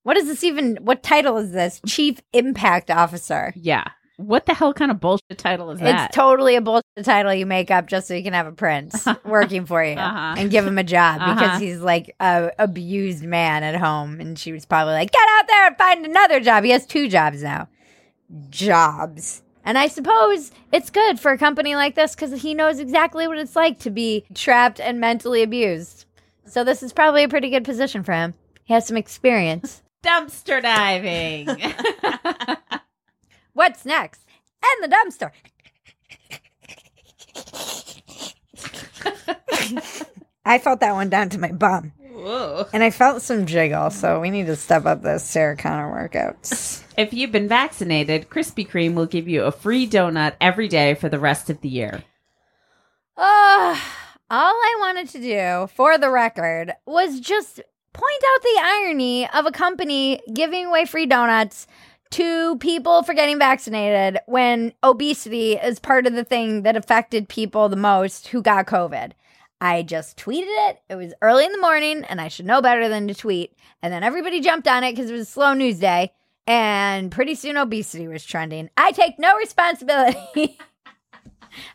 What 0.05 0.16
is 0.16 0.25
this 0.25 0.42
even? 0.42 0.79
What 0.81 1.03
title 1.03 1.37
is 1.37 1.53
this? 1.53 1.83
Chief 1.87 2.23
Impact 2.33 2.90
Officer. 2.90 3.53
Yeah. 3.55 3.90
What 4.26 4.46
the 4.46 4.54
hell 4.54 4.72
kind 4.74 4.90
of 4.90 5.00
bullshit 5.00 5.38
title 5.38 5.70
is 5.70 5.80
that? 5.80 6.06
It's 6.09 6.16
totally 6.16 6.56
a 6.56 6.61
bullshit 6.61 6.85
title 7.04 7.33
you 7.35 7.46
make 7.46 7.70
up 7.70 7.87
just 7.87 8.06
so 8.09 8.14
you 8.14 8.22
can 8.22 8.33
have 8.33 8.46
a 8.46 8.52
prince 8.52 9.06
working 9.24 9.66
for 9.66 9.83
you 9.85 9.94
Uh-huh. 9.96 10.35
and 10.38 10.50
give 10.50 10.66
him 10.66 10.78
a 10.78 10.85
job 10.85 11.20
Uh-huh. 11.20 11.35
because 11.35 11.61
he's 11.61 11.80
like 11.80 12.14
a 12.20 12.50
abused 12.59 13.24
man 13.24 13.62
at 13.62 13.76
home. 13.76 14.20
And 14.20 14.38
she 14.38 14.52
was 14.52 14.66
probably 14.66 14.94
like, 14.94 15.11
get 15.12 15.26
out 15.38 15.46
there 15.48 15.66
and 15.68 15.76
find 15.76 16.04
another 16.06 16.40
job. 16.40 16.64
He 16.64 16.70
has 16.70 16.87
two 16.87 17.09
jobs 17.09 17.42
now. 17.42 17.68
Jobs. 18.50 19.42
And 19.64 19.76
I 19.76 19.88
suppose 19.88 20.52
it's 20.72 20.90
good 20.90 21.20
for 21.20 21.33
a 21.33 21.38
company 21.38 21.74
like 21.74 21.94
this 21.94 22.14
because 22.14 22.40
he 22.42 22.54
knows 22.54 22.78
exactly 22.78 23.28
what 23.28 23.38
it's 23.38 23.56
like 23.56 23.78
to 23.80 23.90
be 23.90 24.24
trapped 24.35 24.80
and 24.80 25.00
mentally 25.00 25.42
abused. 25.42 26.06
So 26.46 26.64
this 26.64 26.83
is 26.83 26.92
probably 26.92 27.22
a 27.24 27.28
pretty 27.28 27.50
good 27.50 27.64
position 27.64 28.02
for 28.02 28.12
him. 28.12 28.35
He 28.64 28.74
has 28.74 28.87
some 28.87 28.96
experience. 28.96 29.83
dumpster 30.04 30.62
diving. 30.62 31.48
What's 33.52 33.84
next? 33.84 34.24
And 34.62 34.84
the 34.84 34.96
dumpster. 34.96 35.30
I 40.44 40.58
felt 40.58 40.80
that 40.80 40.94
one 40.94 41.10
down 41.10 41.28
to 41.30 41.38
my 41.38 41.52
bum. 41.52 41.92
Whoa. 42.12 42.66
And 42.72 42.82
I 42.82 42.90
felt 42.90 43.22
some 43.22 43.46
jiggle, 43.46 43.90
so 43.90 44.20
we 44.20 44.30
need 44.30 44.46
to 44.46 44.56
step 44.56 44.84
up 44.84 45.02
those 45.02 45.22
Sarah 45.22 45.56
Connor 45.56 45.90
workouts. 45.90 46.82
If 46.98 47.14
you've 47.14 47.32
been 47.32 47.48
vaccinated, 47.48 48.28
Krispy 48.28 48.68
Kreme 48.68 48.94
will 48.94 49.06
give 49.06 49.26
you 49.26 49.44
a 49.44 49.52
free 49.52 49.88
donut 49.88 50.34
every 50.40 50.68
day 50.68 50.94
for 50.94 51.08
the 51.08 51.18
rest 51.18 51.48
of 51.48 51.60
the 51.62 51.68
year. 51.68 52.02
Uh, 53.16 53.76
all 54.30 54.54
I 54.54 54.76
wanted 54.80 55.08
to 55.10 55.20
do, 55.20 55.68
for 55.74 55.96
the 55.96 56.10
record, 56.10 56.72
was 56.84 57.20
just 57.20 57.60
point 57.92 58.22
out 58.34 58.42
the 58.42 58.60
irony 58.62 59.28
of 59.30 59.46
a 59.46 59.52
company 59.52 60.20
giving 60.32 60.66
away 60.66 60.84
free 60.84 61.06
donuts 61.06 61.66
to 62.11 62.57
people 62.59 63.03
for 63.03 63.14
getting 63.14 63.38
vaccinated 63.38 64.18
when 64.27 64.73
obesity 64.83 65.53
is 65.55 65.79
part 65.79 66.07
of 66.07 66.14
the 66.14 66.25
thing 66.25 66.62
that 66.62 66.77
affected 66.77 67.29
people 67.29 67.68
the 67.68 67.77
most 67.77 68.29
who 68.29 68.42
got 68.42 68.66
COVID. 68.66 69.12
I 69.61 69.83
just 69.83 70.16
tweeted 70.16 70.70
it. 70.70 70.81
It 70.88 70.96
was 70.96 71.12
early 71.20 71.44
in 71.44 71.53
the 71.53 71.61
morning, 71.61 72.05
and 72.05 72.20
I 72.20 72.29
should 72.29 72.46
know 72.46 72.62
better 72.62 72.88
than 72.88 73.09
to 73.09 73.14
tweet. 73.14 73.57
And 73.83 73.92
then 73.92 74.03
everybody 74.03 74.40
jumped 74.40 74.66
on 74.66 74.85
it 74.85 74.92
because 74.92 75.11
it 75.11 75.12
was 75.14 75.23
a 75.23 75.31
slow 75.31 75.53
news 75.53 75.79
day. 75.79 76.12
And 76.46 77.12
pretty 77.12 77.35
soon, 77.35 77.57
obesity 77.57 78.09
was 78.09 78.25
trending. 78.25 78.70
I 78.77 78.92
take 78.92 79.18
no 79.18 79.37
responsibility. 79.37 80.59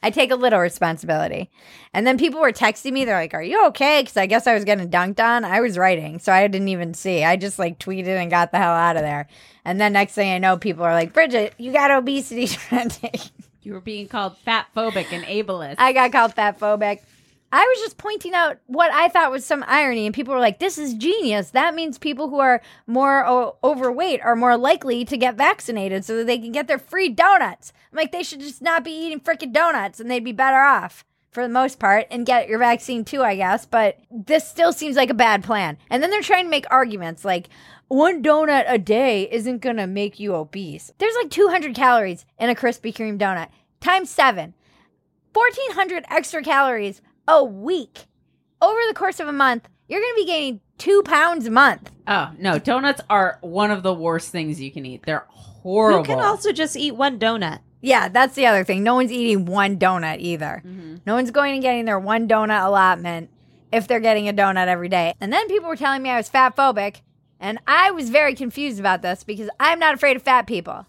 I 0.03 0.09
take 0.09 0.31
a 0.31 0.35
little 0.35 0.59
responsibility. 0.59 1.49
And 1.93 2.05
then 2.05 2.17
people 2.17 2.41
were 2.41 2.51
texting 2.51 2.91
me. 2.91 3.05
They're 3.05 3.17
like, 3.17 3.33
Are 3.33 3.43
you 3.43 3.65
okay? 3.67 4.01
Because 4.01 4.17
I 4.17 4.25
guess 4.25 4.47
I 4.47 4.53
was 4.53 4.65
getting 4.65 4.89
dunked 4.89 5.19
on. 5.19 5.45
I 5.45 5.61
was 5.61 5.77
writing, 5.77 6.19
so 6.19 6.31
I 6.31 6.47
didn't 6.47 6.69
even 6.69 6.93
see. 6.93 7.23
I 7.23 7.35
just 7.35 7.59
like 7.59 7.79
tweeted 7.79 8.07
and 8.07 8.29
got 8.29 8.51
the 8.51 8.57
hell 8.57 8.73
out 8.73 8.95
of 8.95 9.01
there. 9.01 9.27
And 9.63 9.79
then 9.81 9.93
next 9.93 10.13
thing 10.13 10.31
I 10.31 10.37
know, 10.37 10.57
people 10.57 10.83
are 10.83 10.93
like, 10.93 11.13
Bridget, 11.13 11.53
you 11.57 11.71
got 11.71 11.91
obesity 11.91 12.47
trending. 12.47 13.19
You 13.63 13.73
were 13.73 13.81
being 13.81 14.07
called 14.07 14.37
fat 14.37 14.67
phobic 14.75 15.11
and 15.11 15.25
ableist. 15.25 15.75
I 15.79 15.91
got 15.91 16.11
called 16.11 16.33
fat 16.33 16.59
phobic. 16.59 17.01
I 17.51 17.61
was 17.63 17.79
just 17.79 17.97
pointing 17.97 18.33
out 18.33 18.57
what 18.65 18.91
I 18.91 19.07
thought 19.07 19.31
was 19.31 19.45
some 19.45 19.63
irony, 19.67 20.05
and 20.05 20.13
people 20.13 20.33
were 20.33 20.39
like, 20.39 20.59
"This 20.59 20.77
is 20.77 20.93
genius. 20.93 21.51
That 21.51 21.75
means 21.75 21.97
people 21.97 22.29
who 22.29 22.39
are 22.39 22.61
more 22.85 23.25
o- 23.25 23.55
overweight 23.63 24.21
are 24.21 24.35
more 24.35 24.57
likely 24.57 25.05
to 25.05 25.17
get 25.17 25.35
vaccinated, 25.35 26.03
so 26.03 26.17
that 26.17 26.27
they 26.27 26.37
can 26.37 26.51
get 26.51 26.67
their 26.67 26.79
free 26.79 27.09
donuts." 27.09 27.71
I'm 27.91 27.97
like, 27.97 28.11
they 28.11 28.23
should 28.23 28.41
just 28.41 28.61
not 28.61 28.83
be 28.83 28.91
eating 28.91 29.19
freaking 29.21 29.53
donuts, 29.53 29.99
and 29.99 30.11
they'd 30.11 30.23
be 30.23 30.31
better 30.33 30.59
off 30.59 31.05
for 31.31 31.43
the 31.43 31.49
most 31.53 31.79
part, 31.79 32.07
and 32.09 32.25
get 32.25 32.49
your 32.49 32.59
vaccine 32.59 33.05
too, 33.05 33.21
I 33.21 33.35
guess. 33.35 33.65
But 33.65 33.99
this 34.09 34.47
still 34.47 34.73
seems 34.73 34.95
like 34.95 35.09
a 35.09 35.13
bad 35.13 35.43
plan. 35.43 35.77
And 35.89 36.01
then 36.01 36.09
they're 36.09 36.21
trying 36.21 36.45
to 36.45 36.49
make 36.51 36.65
arguments 36.69 37.23
like. 37.25 37.49
One 37.87 38.23
donut 38.23 38.63
a 38.67 38.79
day 38.79 39.29
isn't 39.31 39.61
gonna 39.61 39.85
make 39.85 40.19
you 40.19 40.33
obese. 40.33 40.91
There's 40.97 41.13
like 41.21 41.29
200 41.29 41.75
calories 41.75 42.25
in 42.39 42.49
a 42.49 42.55
Krispy 42.55 42.91
Kreme 42.91 43.19
donut 43.19 43.49
times 43.79 44.09
seven. 44.09 44.55
1400 45.33 46.03
extra 46.09 46.41
calories 46.41 47.03
a 47.27 47.43
week 47.43 48.05
over 48.61 48.79
the 48.87 48.93
course 48.93 49.19
of 49.19 49.27
a 49.27 49.33
month 49.33 49.67
you're 49.87 50.01
going 50.01 50.13
to 50.13 50.21
be 50.21 50.25
gaining 50.25 50.59
two 50.77 51.01
pounds 51.03 51.45
a 51.45 51.51
month 51.51 51.91
oh, 52.07 52.31
no. 52.37 52.59
Donuts 52.59 53.01
are 53.09 53.39
one 53.41 53.71
of 53.71 53.83
the 53.83 53.93
worst 53.93 54.31
things 54.31 54.61
you 54.61 54.71
can 54.71 54.85
eat. 54.85 55.03
They're 55.05 55.25
horrible. 55.29 55.99
You 55.99 56.05
can 56.05 56.19
also 56.19 56.51
just 56.51 56.75
eat 56.75 56.95
one 56.95 57.17
donut. 57.19 57.59
yeah 57.81 58.07
that's 58.07 58.35
the 58.35 58.45
other 58.45 58.63
thing 58.63 58.83
no 58.83 58.95
one's 58.95 59.11
eating 59.11 59.45
one 59.45 59.77
donut 59.77 60.19
either 60.19 60.61
mm-hmm. 60.65 60.97
no 61.05 61.15
one's 61.15 61.31
going 61.31 61.53
and 61.53 61.61
getting 61.61 61.85
their 61.85 61.99
one 61.99 62.27
donut 62.27 62.65
allotment 62.65 63.29
if 63.71 63.87
they're 63.87 63.99
getting 63.99 64.29
a 64.29 64.33
donut 64.33 64.67
every 64.67 64.89
day 64.89 65.13
and 65.19 65.33
then 65.33 65.47
people 65.47 65.67
were 65.67 65.75
telling 65.75 66.01
me 66.01 66.09
i 66.09 66.17
was 66.17 66.29
fat 66.29 66.55
phobic 66.55 67.01
and 67.39 67.59
i 67.67 67.91
was 67.91 68.09
very 68.09 68.33
confused 68.35 68.79
about 68.79 69.01
this 69.01 69.23
because 69.23 69.49
i'm 69.59 69.79
not 69.79 69.93
afraid 69.93 70.15
of 70.15 70.23
fat 70.23 70.47
people 70.47 70.85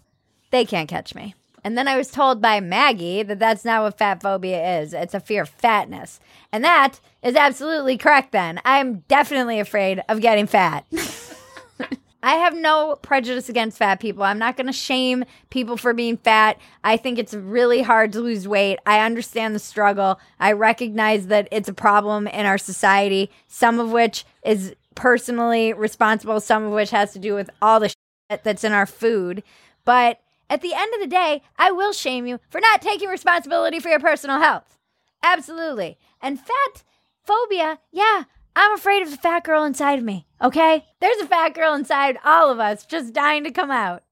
they 0.51 0.65
can't 0.65 0.89
catch 0.89 1.13
me 1.15 1.33
and 1.67 1.77
then 1.77 1.89
I 1.89 1.97
was 1.97 2.09
told 2.09 2.41
by 2.41 2.61
Maggie 2.61 3.23
that 3.23 3.39
that's 3.39 3.65
not 3.65 3.83
what 3.83 3.97
fat 3.97 4.21
phobia 4.21 4.79
is. 4.79 4.93
It's 4.93 5.13
a 5.13 5.19
fear 5.19 5.41
of 5.41 5.49
fatness. 5.49 6.21
And 6.49 6.63
that 6.63 7.01
is 7.21 7.35
absolutely 7.35 7.97
correct 7.97 8.31
then. 8.31 8.61
I'm 8.63 8.99
definitely 9.09 9.59
afraid 9.59 10.01
of 10.07 10.21
getting 10.21 10.47
fat. 10.47 10.85
I 12.23 12.35
have 12.35 12.55
no 12.55 12.95
prejudice 13.01 13.49
against 13.49 13.79
fat 13.79 13.99
people. 13.99 14.23
I'm 14.23 14.39
not 14.39 14.55
going 14.55 14.67
to 14.67 14.71
shame 14.71 15.25
people 15.49 15.75
for 15.75 15.91
being 15.91 16.15
fat. 16.15 16.57
I 16.85 16.95
think 16.95 17.19
it's 17.19 17.33
really 17.33 17.81
hard 17.81 18.13
to 18.13 18.21
lose 18.21 18.47
weight. 18.47 18.79
I 18.85 19.05
understand 19.05 19.53
the 19.53 19.59
struggle. 19.59 20.21
I 20.39 20.53
recognize 20.53 21.27
that 21.27 21.49
it's 21.51 21.67
a 21.67 21.73
problem 21.73 22.27
in 22.27 22.45
our 22.45 22.57
society, 22.57 23.29
some 23.49 23.81
of 23.81 23.91
which 23.91 24.23
is 24.45 24.73
personally 24.95 25.73
responsible, 25.73 26.39
some 26.39 26.63
of 26.63 26.71
which 26.71 26.91
has 26.91 27.11
to 27.11 27.19
do 27.19 27.35
with 27.35 27.49
all 27.61 27.81
the 27.81 27.89
shit 27.89 28.45
that's 28.45 28.63
in 28.63 28.71
our 28.71 28.85
food. 28.85 29.43
But 29.83 30.21
at 30.49 30.61
the 30.61 30.73
end 30.73 30.93
of 30.93 30.99
the 31.01 31.07
day, 31.07 31.41
I 31.57 31.71
will 31.71 31.93
shame 31.93 32.25
you 32.25 32.39
for 32.49 32.61
not 32.61 32.81
taking 32.81 33.09
responsibility 33.09 33.79
for 33.79 33.89
your 33.89 33.99
personal 33.99 34.39
health. 34.39 34.77
Absolutely. 35.21 35.97
And 36.21 36.39
fat 36.39 36.83
phobia, 37.23 37.79
yeah, 37.91 38.23
I'm 38.55 38.73
afraid 38.73 39.03
of 39.03 39.11
the 39.11 39.17
fat 39.17 39.43
girl 39.43 39.63
inside 39.63 39.99
of 39.99 40.05
me, 40.05 40.25
okay? 40.41 40.85
There's 40.99 41.21
a 41.21 41.27
fat 41.27 41.53
girl 41.53 41.73
inside 41.73 42.17
all 42.23 42.49
of 42.49 42.59
us 42.59 42.85
just 42.85 43.13
dying 43.13 43.43
to 43.43 43.51
come 43.51 43.71
out. 43.71 44.03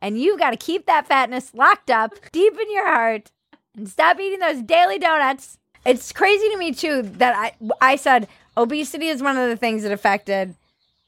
And 0.00 0.20
you've 0.20 0.38
got 0.38 0.50
to 0.50 0.56
keep 0.56 0.86
that 0.86 1.06
fatness 1.06 1.54
locked 1.54 1.90
up 1.90 2.14
deep 2.32 2.54
in 2.60 2.72
your 2.72 2.86
heart 2.86 3.30
and 3.76 3.88
stop 3.88 4.18
eating 4.18 4.40
those 4.40 4.62
daily 4.62 4.98
donuts. 4.98 5.58
It's 5.86 6.12
crazy 6.12 6.48
to 6.50 6.56
me, 6.56 6.72
too, 6.72 7.02
that 7.02 7.36
I, 7.36 7.52
I 7.80 7.96
said 7.96 8.28
obesity 8.56 9.08
is 9.08 9.22
one 9.22 9.36
of 9.36 9.48
the 9.48 9.56
things 9.56 9.82
that 9.82 9.92
affected 9.92 10.54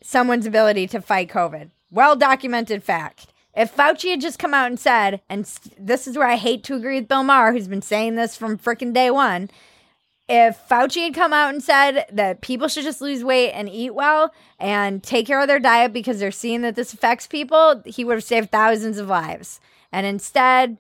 someone's 0.03 0.47
ability 0.47 0.87
to 0.89 1.01
fight 1.01 1.29
COVID. 1.29 1.71
Well 1.91 2.17
documented 2.17 2.85
fact. 2.85 3.27
If 3.57 3.75
Fauci 3.75 4.11
had 4.11 4.21
just 4.21 4.39
come 4.39 4.53
out 4.53 4.67
and 4.67 4.79
said, 4.79 5.23
and 5.31 5.51
this 5.79 6.07
is 6.07 6.19
where 6.19 6.29
I 6.29 6.37
hate 6.37 6.63
to 6.65 6.75
agree 6.75 7.01
with 7.01 7.09
Bill 7.09 7.23
Maher, 7.23 7.53
who's 7.53 7.69
been 7.69 7.81
saying 7.81 8.15
this 8.15 8.37
from 8.37 8.59
frickin' 8.59 8.93
day 8.93 9.11
one. 9.11 9.49
If 10.29 10.59
Fauci 10.69 11.05
had 11.05 11.15
come 11.15 11.33
out 11.33 11.55
and 11.55 11.63
said 11.63 12.05
that 12.13 12.43
people 12.43 12.69
should 12.69 12.85
just 12.85 13.01
lose 13.01 13.25
weight 13.25 13.53
and 13.53 13.69
eat 13.69 13.95
well 13.95 14.35
and 14.59 15.03
take 15.03 15.27
care 15.27 15.41
of 15.41 15.47
their 15.47 15.61
diet 15.61 15.93
because 15.93 16.19
they're 16.19 16.33
seeing 16.33 16.63
that 16.63 16.75
this 16.75 16.93
affects 16.93 17.27
people, 17.27 17.83
he 17.87 18.05
would 18.05 18.17
have 18.17 18.25
saved 18.25 18.51
thousands 18.51 18.99
of 18.99 19.09
lives. 19.09 19.61
And 19.91 20.05
instead, 20.05 20.77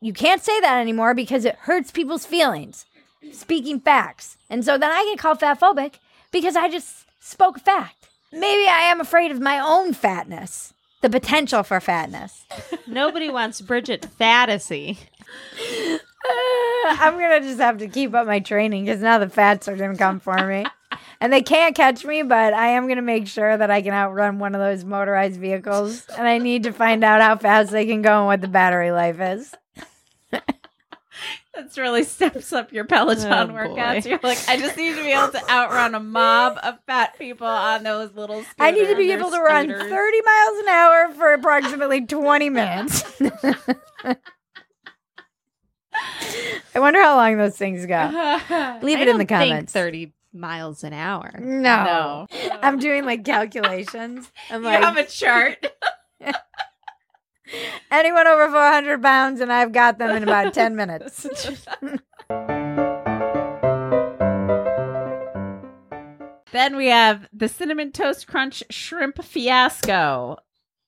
you 0.00 0.12
can't 0.12 0.42
say 0.42 0.60
that 0.60 0.78
anymore 0.78 1.14
because 1.14 1.44
it 1.44 1.56
hurts 1.60 1.90
people's 1.90 2.26
feelings. 2.26 2.84
Speaking 3.32 3.80
facts. 3.80 4.36
And 4.50 4.64
so 4.64 4.76
then 4.76 4.90
I 4.90 5.04
get 5.04 5.18
called 5.18 5.40
fatphobic 5.40 5.94
because 6.30 6.56
I 6.56 6.68
just 6.68 7.06
spoke 7.20 7.60
fact. 7.60 8.08
Maybe 8.32 8.68
I 8.68 8.80
am 8.80 9.00
afraid 9.00 9.30
of 9.30 9.40
my 9.40 9.58
own 9.58 9.94
fatness, 9.94 10.74
the 11.00 11.10
potential 11.10 11.62
for 11.62 11.80
fatness. 11.80 12.44
Nobody 12.86 13.30
wants 13.30 13.60
Bridget 13.60 14.06
Phetasy. 14.18 14.98
Uh, 15.70 15.98
I'm 16.84 17.14
gonna 17.14 17.40
just 17.40 17.60
have 17.60 17.78
to 17.78 17.88
keep 17.88 18.14
up 18.14 18.26
my 18.26 18.40
training 18.40 18.84
because 18.84 19.00
now 19.00 19.18
the 19.18 19.28
fats 19.28 19.68
are 19.68 19.76
gonna 19.76 19.96
come 19.96 20.20
for 20.20 20.46
me, 20.46 20.64
and 21.20 21.32
they 21.32 21.42
can't 21.42 21.74
catch 21.74 22.04
me. 22.04 22.22
But 22.22 22.52
I 22.54 22.68
am 22.68 22.88
gonna 22.88 23.02
make 23.02 23.26
sure 23.28 23.56
that 23.56 23.70
I 23.70 23.80
can 23.82 23.92
outrun 23.92 24.38
one 24.38 24.54
of 24.54 24.60
those 24.60 24.84
motorized 24.84 25.40
vehicles, 25.40 26.06
and 26.18 26.26
I 26.26 26.38
need 26.38 26.64
to 26.64 26.72
find 26.72 27.04
out 27.04 27.20
how 27.22 27.36
fast 27.36 27.70
they 27.70 27.86
can 27.86 28.02
go 28.02 28.18
and 28.18 28.26
what 28.26 28.40
the 28.40 28.48
battery 28.48 28.90
life 28.90 29.20
is. 29.20 29.54
That's 31.58 31.76
really 31.76 32.04
steps 32.04 32.52
up 32.52 32.72
your 32.72 32.84
Peloton 32.84 33.32
Oh, 33.32 33.52
workouts. 33.52 34.04
boy. 34.04 34.10
You're 34.10 34.20
like, 34.22 34.38
I 34.48 34.56
just 34.58 34.76
need 34.76 34.94
to 34.94 35.02
be 35.02 35.10
able 35.10 35.28
to 35.32 35.50
outrun 35.50 35.96
a 35.96 36.00
mob 36.00 36.56
of 36.62 36.78
fat 36.86 37.18
people 37.18 37.48
on 37.48 37.82
those 37.82 38.14
little. 38.14 38.44
I 38.60 38.70
need 38.70 38.86
to 38.86 38.94
be 38.94 39.10
able 39.10 39.26
to 39.26 39.32
their 39.32 39.42
run 39.44 39.66
30 39.68 39.86
miles 39.90 40.58
an 40.60 40.68
hour 40.68 41.12
for 41.14 41.32
approximately 41.32 42.06
20 42.06 42.48
minutes. 42.50 43.02
I 46.74 46.80
wonder 46.80 47.00
how 47.02 47.16
long 47.16 47.38
those 47.38 47.56
things 47.56 47.84
go. 47.86 47.96
Leave 48.82 48.98
I 48.98 49.02
it 49.02 49.08
in 49.08 49.18
the 49.18 49.24
don't 49.24 49.26
think 49.26 49.28
comments. 49.28 49.72
Thirty 49.72 50.12
miles 50.32 50.84
an 50.84 50.92
hour. 50.92 51.32
No. 51.40 52.26
No. 52.30 52.58
I'm 52.62 52.78
doing 52.78 53.04
like 53.04 53.24
calculations. 53.24 54.30
I'm 54.48 54.62
You 54.62 54.68
like, 54.68 54.84
have 54.84 54.96
a 54.96 55.04
chart. 55.04 55.66
anyone 57.90 58.26
over 58.26 58.48
400 58.50 59.02
pounds, 59.02 59.40
and 59.40 59.52
I've 59.52 59.72
got 59.72 59.98
them 59.98 60.10
in 60.16 60.22
about 60.22 60.54
10 60.54 60.76
minutes. 60.76 61.26
Then 66.50 66.76
we 66.76 66.86
have 66.86 67.28
the 67.32 67.48
cinnamon 67.48 67.92
toast 67.92 68.26
crunch 68.26 68.62
shrimp 68.70 69.22
fiasco. 69.22 70.38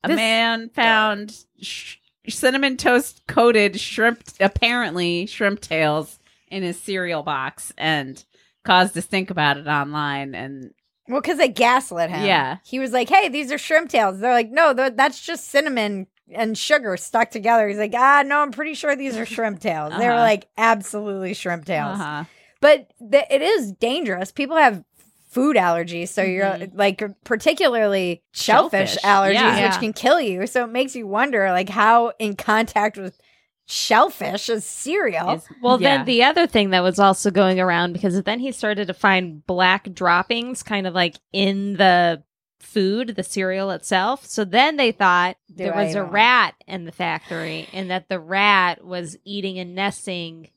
A 0.03 0.09
This- 0.09 0.17
man 0.17 0.71
found 0.71 1.37
sh- 1.61 1.97
cinnamon 2.29 2.77
toast 2.79 3.23
coated 3.29 3.79
shrimp, 3.79 4.23
apparently 4.41 5.27
shrimp 5.27 5.61
tails, 5.61 6.19
in 6.49 6.63
his 6.65 6.81
cereal 6.81 7.23
box 7.23 7.73
and 7.79 8.25
caused 8.65 8.97
us 8.99 9.05
think 9.07 9.31
about 9.31 9.57
it 9.57 9.69
online. 9.69 10.35
And 10.35 10.73
Well, 11.07 11.21
because 11.21 11.39
they 11.39 11.49
gaslit 11.49 12.11
him. 12.11 12.25
Yeah. 12.25 12.57
He 12.65 12.81
was 12.81 12.91
like, 12.93 13.09
hey, 13.09 13.29
these 13.29 13.53
are 13.53 13.59
shrimp 13.59 13.91
tails. 13.91 14.19
They're 14.19 14.33
like, 14.33 14.51
no, 14.51 14.75
th- 14.75 14.95
that's 14.97 15.21
just 15.25 15.49
cinnamon 15.49 16.09
and 16.33 16.57
sugar 16.57 16.97
stuck 16.97 17.31
together. 17.31 17.69
He's 17.69 17.79
like, 17.79 17.95
ah, 17.97 18.23
no, 18.27 18.39
I'm 18.41 18.53
pretty 18.53 18.75
sure 18.75 18.95
these 18.97 19.17
are 19.17 19.27
shrimp 19.27 19.61
tails. 19.69 19.93
They 19.99 20.07
were 20.07 20.13
Uh-huh. 20.13 20.21
like, 20.23 20.49
absolutely 20.59 21.35
shrimp 21.35 21.65
tails. 21.65 21.99
uh-huh. 22.01 22.25
But 22.61 22.91
th- 23.11 23.25
it 23.31 23.43
is 23.43 23.73
dangerous. 23.73 24.33
People 24.33 24.57
have 24.57 24.85
food 25.31 25.57
allergies. 25.57 26.09
So 26.09 26.23
you're 26.23 26.45
Mhm. 26.45 26.73
like, 26.75 27.03
particularly 27.25 28.23
shellfish, 28.33 28.95
Shellfish, 28.99 29.03
allergies, 29.05 29.35
yeah. 29.35 29.69
which 29.71 29.79
can 29.81 29.93
kill 29.93 30.21
you. 30.21 30.47
So 30.47 30.65
it 30.65 30.71
makes 30.71 30.95
you 30.97 31.07
wonder, 31.07 31.51
like, 31.53 31.69
how 31.69 32.13
in 32.19 32.35
contact 32.37 32.99
with 32.99 33.19
shellfish 33.67 34.49
is 34.49 34.65
cereal. 34.65 35.31
Is- 35.31 35.49
Well, 35.63 35.81
yeah. 35.81 35.99
then 35.99 36.07
the 36.07 36.25
other 36.25 36.47
thing 36.47 36.71
that 36.71 36.83
was 36.83 36.99
also 36.99 37.31
going 37.31 37.61
around 37.61 37.93
because 37.93 38.21
then 38.25 38.41
he 38.41 38.51
started 38.53 38.89
to 38.89 38.95
find 38.95 39.47
black 39.47 39.93
droppings 39.95 40.63
kind 40.65 40.87
of 40.87 40.95
like 40.95 41.17
in 41.33 41.75
the 41.77 42.23
food, 42.61 43.15
the 43.17 43.23
cereal 43.23 43.71
itself. 43.71 44.25
So 44.27 44.45
then 44.45 44.77
they 44.77 44.93
thought 44.93 45.37
Do 45.49 45.65
there 45.65 45.75
I 45.75 45.85
was 45.85 45.95
a 45.95 46.05
rat 46.05 46.55
in 46.67 46.85
the 46.85 46.93
factory 46.93 47.69
and 47.73 47.91
that 47.91 48.09
the 48.09 48.21
rat 48.21 48.85
was 48.85 49.17
eating 49.25 49.59
and 49.59 49.75
nesting 49.75 50.51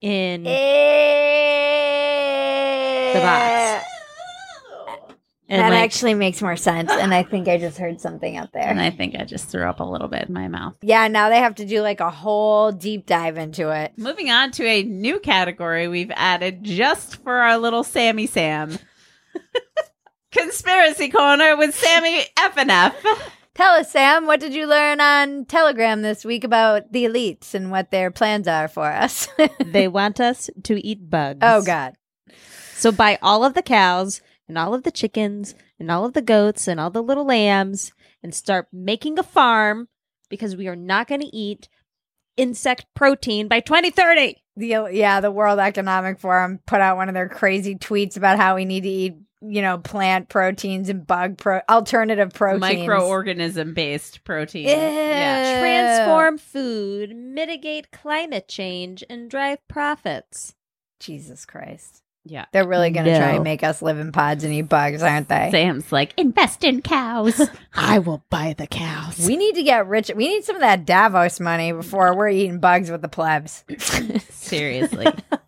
in 0.00 0.42
the 0.44 0.50
box. 3.20 3.84
and 5.48 5.60
that 5.62 5.70
like, 5.70 5.82
actually 5.82 6.14
makes 6.14 6.42
more 6.42 6.56
sense. 6.56 6.90
And 6.90 7.14
I 7.14 7.22
think 7.22 7.48
I 7.48 7.56
just 7.56 7.78
heard 7.78 8.00
something 8.00 8.36
out 8.36 8.52
there. 8.52 8.62
and 8.64 8.80
I 8.80 8.90
think 8.90 9.14
I 9.18 9.24
just 9.24 9.48
threw 9.48 9.64
up 9.64 9.80
a 9.80 9.84
little 9.84 10.08
bit 10.08 10.28
in 10.28 10.34
my 10.34 10.48
mouth. 10.48 10.76
Yeah, 10.82 11.08
now 11.08 11.30
they 11.30 11.38
have 11.38 11.54
to 11.56 11.64
do 11.64 11.80
like 11.80 12.00
a 12.00 12.10
whole 12.10 12.70
deep 12.72 13.06
dive 13.06 13.38
into 13.38 13.70
it. 13.70 13.92
Moving 13.96 14.30
on 14.30 14.50
to 14.52 14.66
a 14.66 14.82
new 14.82 15.18
category 15.20 15.88
we've 15.88 16.12
added 16.14 16.62
just 16.64 17.16
for 17.22 17.34
our 17.34 17.56
little 17.58 17.84
Sammy 17.84 18.26
Sam. 18.26 18.78
Conspiracy 20.32 21.08
Corner 21.08 21.56
with 21.56 21.74
Sammy 21.74 22.22
F 22.36 22.56
and 22.56 22.70
F. 22.70 22.96
Tell 23.54 23.74
us, 23.74 23.90
Sam, 23.90 24.26
what 24.26 24.40
did 24.40 24.54
you 24.54 24.66
learn 24.66 25.00
on 25.00 25.44
Telegram 25.46 26.02
this 26.02 26.24
week 26.24 26.44
about 26.44 26.92
the 26.92 27.06
elites 27.06 27.54
and 27.54 27.70
what 27.70 27.90
their 27.90 28.10
plans 28.10 28.46
are 28.46 28.68
for 28.68 28.86
us? 28.86 29.26
they 29.64 29.88
want 29.88 30.20
us 30.20 30.48
to 30.64 30.86
eat 30.86 31.10
bugs. 31.10 31.40
oh, 31.42 31.62
God. 31.62 31.94
So 32.74 32.92
buy 32.92 33.18
all 33.20 33.44
of 33.44 33.54
the 33.54 33.62
cows 33.62 34.20
and 34.46 34.56
all 34.56 34.74
of 34.74 34.84
the 34.84 34.92
chickens 34.92 35.54
and 35.80 35.90
all 35.90 36.04
of 36.04 36.12
the 36.12 36.22
goats 36.22 36.68
and 36.68 36.78
all 36.78 36.90
the 36.90 37.02
little 37.02 37.24
lambs 37.24 37.92
and 38.22 38.34
start 38.34 38.68
making 38.72 39.18
a 39.18 39.24
farm 39.24 39.88
because 40.28 40.54
we 40.54 40.68
are 40.68 40.76
not 40.76 41.08
going 41.08 41.22
to 41.22 41.36
eat 41.36 41.68
insect 42.36 42.86
protein 42.94 43.48
by 43.48 43.60
2030. 43.60 44.36
The, 44.56 44.88
yeah, 44.92 45.20
the 45.20 45.30
World 45.30 45.58
Economic 45.58 46.20
Forum 46.20 46.60
put 46.66 46.80
out 46.80 46.96
one 46.96 47.08
of 47.08 47.14
their 47.14 47.28
crazy 47.28 47.74
tweets 47.74 48.16
about 48.16 48.38
how 48.38 48.54
we 48.54 48.64
need 48.64 48.84
to 48.84 48.88
eat, 48.88 49.16
you 49.40 49.62
know, 49.62 49.78
plant 49.78 50.28
proteins 50.28 50.88
and 50.88 51.06
bug 51.06 51.38
pro- 51.38 51.60
alternative 51.68 52.32
proteins. 52.32 52.88
Microorganism 52.88 53.74
based 53.74 54.24
protein. 54.24 54.68
Ew. 54.68 54.74
Yeah. 54.74 55.60
Transform 55.60 56.38
food, 56.38 57.16
mitigate 57.16 57.90
climate 57.90 58.48
change, 58.48 59.04
and 59.08 59.30
drive 59.30 59.58
profits. 59.68 60.54
Jesus 61.00 61.46
Christ. 61.46 62.02
Yeah. 62.24 62.44
They're 62.52 62.66
really 62.66 62.90
going 62.90 63.06
to 63.06 63.16
try 63.16 63.32
and 63.32 63.44
make 63.44 63.62
us 63.62 63.80
live 63.80 63.98
in 63.98 64.12
pods 64.12 64.44
and 64.44 64.52
eat 64.52 64.62
bugs, 64.62 65.02
aren't 65.02 65.28
they? 65.28 65.48
Sam's 65.50 65.90
like, 65.90 66.12
invest 66.18 66.62
in 66.62 66.82
cows. 66.82 67.40
I 67.74 68.00
will 68.00 68.22
buy 68.28 68.54
the 68.58 68.66
cows. 68.66 69.26
We 69.26 69.36
need 69.36 69.54
to 69.54 69.62
get 69.62 69.86
rich. 69.86 70.10
We 70.14 70.28
need 70.28 70.44
some 70.44 70.56
of 70.56 70.60
that 70.60 70.84
Davos 70.84 71.40
money 71.40 71.72
before 71.72 72.14
we're 72.14 72.28
eating 72.28 72.58
bugs 72.58 72.90
with 72.90 73.00
the 73.00 73.08
plebs. 73.08 73.64
Seriously. 74.30 75.06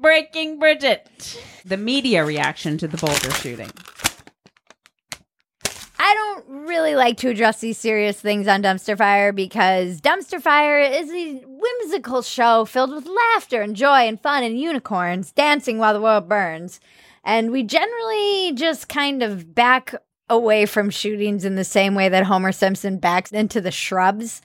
Breaking 0.00 0.58
Bridget. 0.58 1.38
The 1.66 1.76
media 1.76 2.24
reaction 2.24 2.78
to 2.78 2.88
the 2.88 2.96
Boulder 2.96 3.30
shooting. 3.32 3.70
I 5.98 6.14
don't 6.14 6.66
really 6.66 6.94
like 6.94 7.18
to 7.18 7.28
address 7.28 7.60
these 7.60 7.76
serious 7.76 8.18
things 8.18 8.48
on 8.48 8.62
Dumpster 8.62 8.96
Fire 8.96 9.30
because 9.30 10.00
Dumpster 10.00 10.40
Fire 10.40 10.80
is 10.80 11.10
a 11.10 11.42
whimsical 11.46 12.22
show 12.22 12.64
filled 12.64 12.92
with 12.92 13.06
laughter 13.34 13.60
and 13.60 13.76
joy 13.76 14.08
and 14.08 14.18
fun 14.18 14.42
and 14.42 14.58
unicorns 14.58 15.32
dancing 15.32 15.76
while 15.76 15.92
the 15.92 16.00
world 16.00 16.30
burns. 16.30 16.80
And 17.22 17.50
we 17.50 17.62
generally 17.62 18.52
just 18.54 18.88
kind 18.88 19.22
of 19.22 19.54
back 19.54 19.94
away 20.30 20.64
from 20.64 20.88
shootings 20.88 21.44
in 21.44 21.56
the 21.56 21.64
same 21.64 21.94
way 21.94 22.08
that 22.08 22.24
Homer 22.24 22.52
Simpson 22.52 22.96
backs 22.96 23.32
into 23.32 23.60
the 23.60 23.70
shrubs 23.70 24.40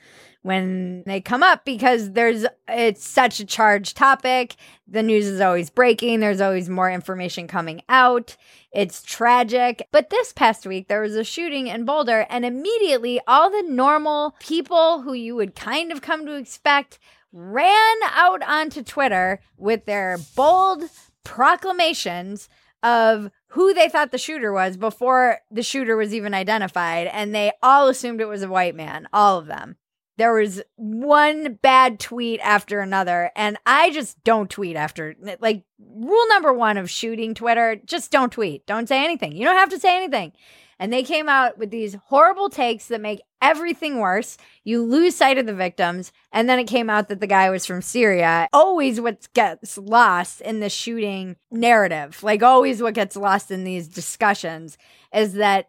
when 0.46 1.02
they 1.08 1.20
come 1.20 1.42
up 1.42 1.66
because 1.66 2.12
there's 2.12 2.46
it's 2.68 3.04
such 3.04 3.40
a 3.40 3.46
charged 3.46 3.98
topic. 3.98 4.56
The 4.88 5.02
news 5.02 5.26
is 5.26 5.42
always 5.42 5.72
breaking, 5.72 6.20
there's 6.20 6.40
always 6.40 6.70
more 6.70 6.92
information 6.92 7.48
coming 7.48 7.82
out. 7.90 8.38
It's 8.72 9.02
tragic. 9.02 9.88
But 9.92 10.12
this 10.12 10.34
past 10.34 10.68
week, 10.68 10.88
there 10.88 11.02
was 11.02 11.16
a 11.16 11.24
shooting 11.24 11.66
in 11.66 11.84
Boulder, 11.84 12.28
and 12.30 12.46
immediately 12.46 13.20
all 13.28 13.50
the 13.50 13.64
normal 13.68 14.36
people 14.40 15.02
who 15.02 15.14
you 15.14 15.36
would 15.36 15.56
kind 15.56 15.92
of 15.92 16.04
come 16.04 16.28
to 16.28 16.36
expect 16.36 17.00
ran 17.34 17.98
out 18.04 18.44
onto 18.44 18.84
Twitter 18.84 19.40
with 19.58 19.86
their 19.86 20.20
bold 20.36 20.84
proclamations 21.24 22.50
of 22.84 23.32
who 23.48 23.74
they 23.74 23.90
thought 23.90 24.12
the 24.12 24.20
shooter 24.20 24.54
was 24.54 24.78
before 24.78 25.40
the 25.50 25.64
shooter 25.64 25.98
was 25.98 26.14
even 26.14 26.36
identified. 26.36 27.08
And 27.08 27.34
they 27.34 27.52
all 27.64 27.88
assumed 27.88 28.22
it 28.22 28.28
was 28.28 28.44
a 28.44 28.48
white 28.48 28.76
man, 28.76 29.08
all 29.12 29.40
of 29.40 29.48
them. 29.48 29.78
There 30.18 30.34
was 30.34 30.62
one 30.76 31.56
bad 31.62 32.00
tweet 32.00 32.40
after 32.42 32.80
another, 32.80 33.32
and 33.36 33.58
I 33.66 33.92
just 33.92 34.24
don't 34.24 34.50
tweet 34.50 34.76
after. 34.76 35.16
Like, 35.40 35.64
rule 35.80 36.28
number 36.30 36.54
one 36.54 36.78
of 36.78 36.90
shooting 36.90 37.34
Twitter 37.34 37.76
just 37.86 38.12
don't 38.12 38.32
tweet. 38.32 38.66
Don't 38.66 38.88
say 38.88 39.04
anything. 39.04 39.34
You 39.34 39.46
don't 39.46 39.58
have 39.58 39.70
to 39.70 39.80
say 39.80 39.96
anything. 39.96 40.32
And 40.80 40.92
they 40.92 41.04
came 41.04 41.30
out 41.30 41.58
with 41.58 41.72
these 41.72 41.96
horrible 42.08 42.50
takes 42.50 42.88
that 42.88 43.00
make 43.00 43.22
everything 43.42 44.00
worse. 44.00 44.38
You 44.64 44.84
lose 44.84 45.16
sight 45.16 45.38
of 45.38 45.46
the 45.46 45.54
victims. 45.54 46.12
And 46.32 46.50
then 46.50 46.60
it 46.60 46.68
came 46.68 46.90
out 46.90 47.08
that 47.08 47.22
the 47.22 47.28
guy 47.28 47.50
was 47.50 47.66
from 47.66 47.82
Syria. 47.82 48.50
Always 48.52 49.00
what 49.00 49.32
gets 49.34 49.78
lost 49.78 50.42
in 50.42 50.60
the 50.60 50.70
shooting 50.70 51.38
narrative, 51.50 52.24
like 52.24 52.44
always 52.44 52.82
what 52.82 52.94
gets 52.94 53.16
lost 53.16 53.52
in 53.52 53.64
these 53.64 53.88
discussions, 53.88 54.78
is 55.14 55.34
that 55.34 55.68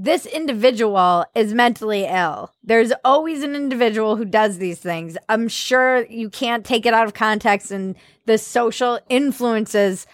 this 0.00 0.26
individual 0.26 1.24
is 1.34 1.52
mentally 1.52 2.04
ill. 2.04 2.54
There's 2.62 2.92
always 3.04 3.42
an 3.42 3.56
individual 3.56 4.14
who 4.14 4.24
does 4.24 4.58
these 4.58 4.78
things. 4.78 5.18
I'm 5.28 5.48
sure 5.48 6.06
you 6.06 6.30
can't 6.30 6.64
take 6.64 6.86
it 6.86 6.94
out 6.94 7.06
of 7.06 7.14
context 7.14 7.72
and 7.72 7.96
the 8.24 8.38
social 8.38 9.00
influences 9.08 10.06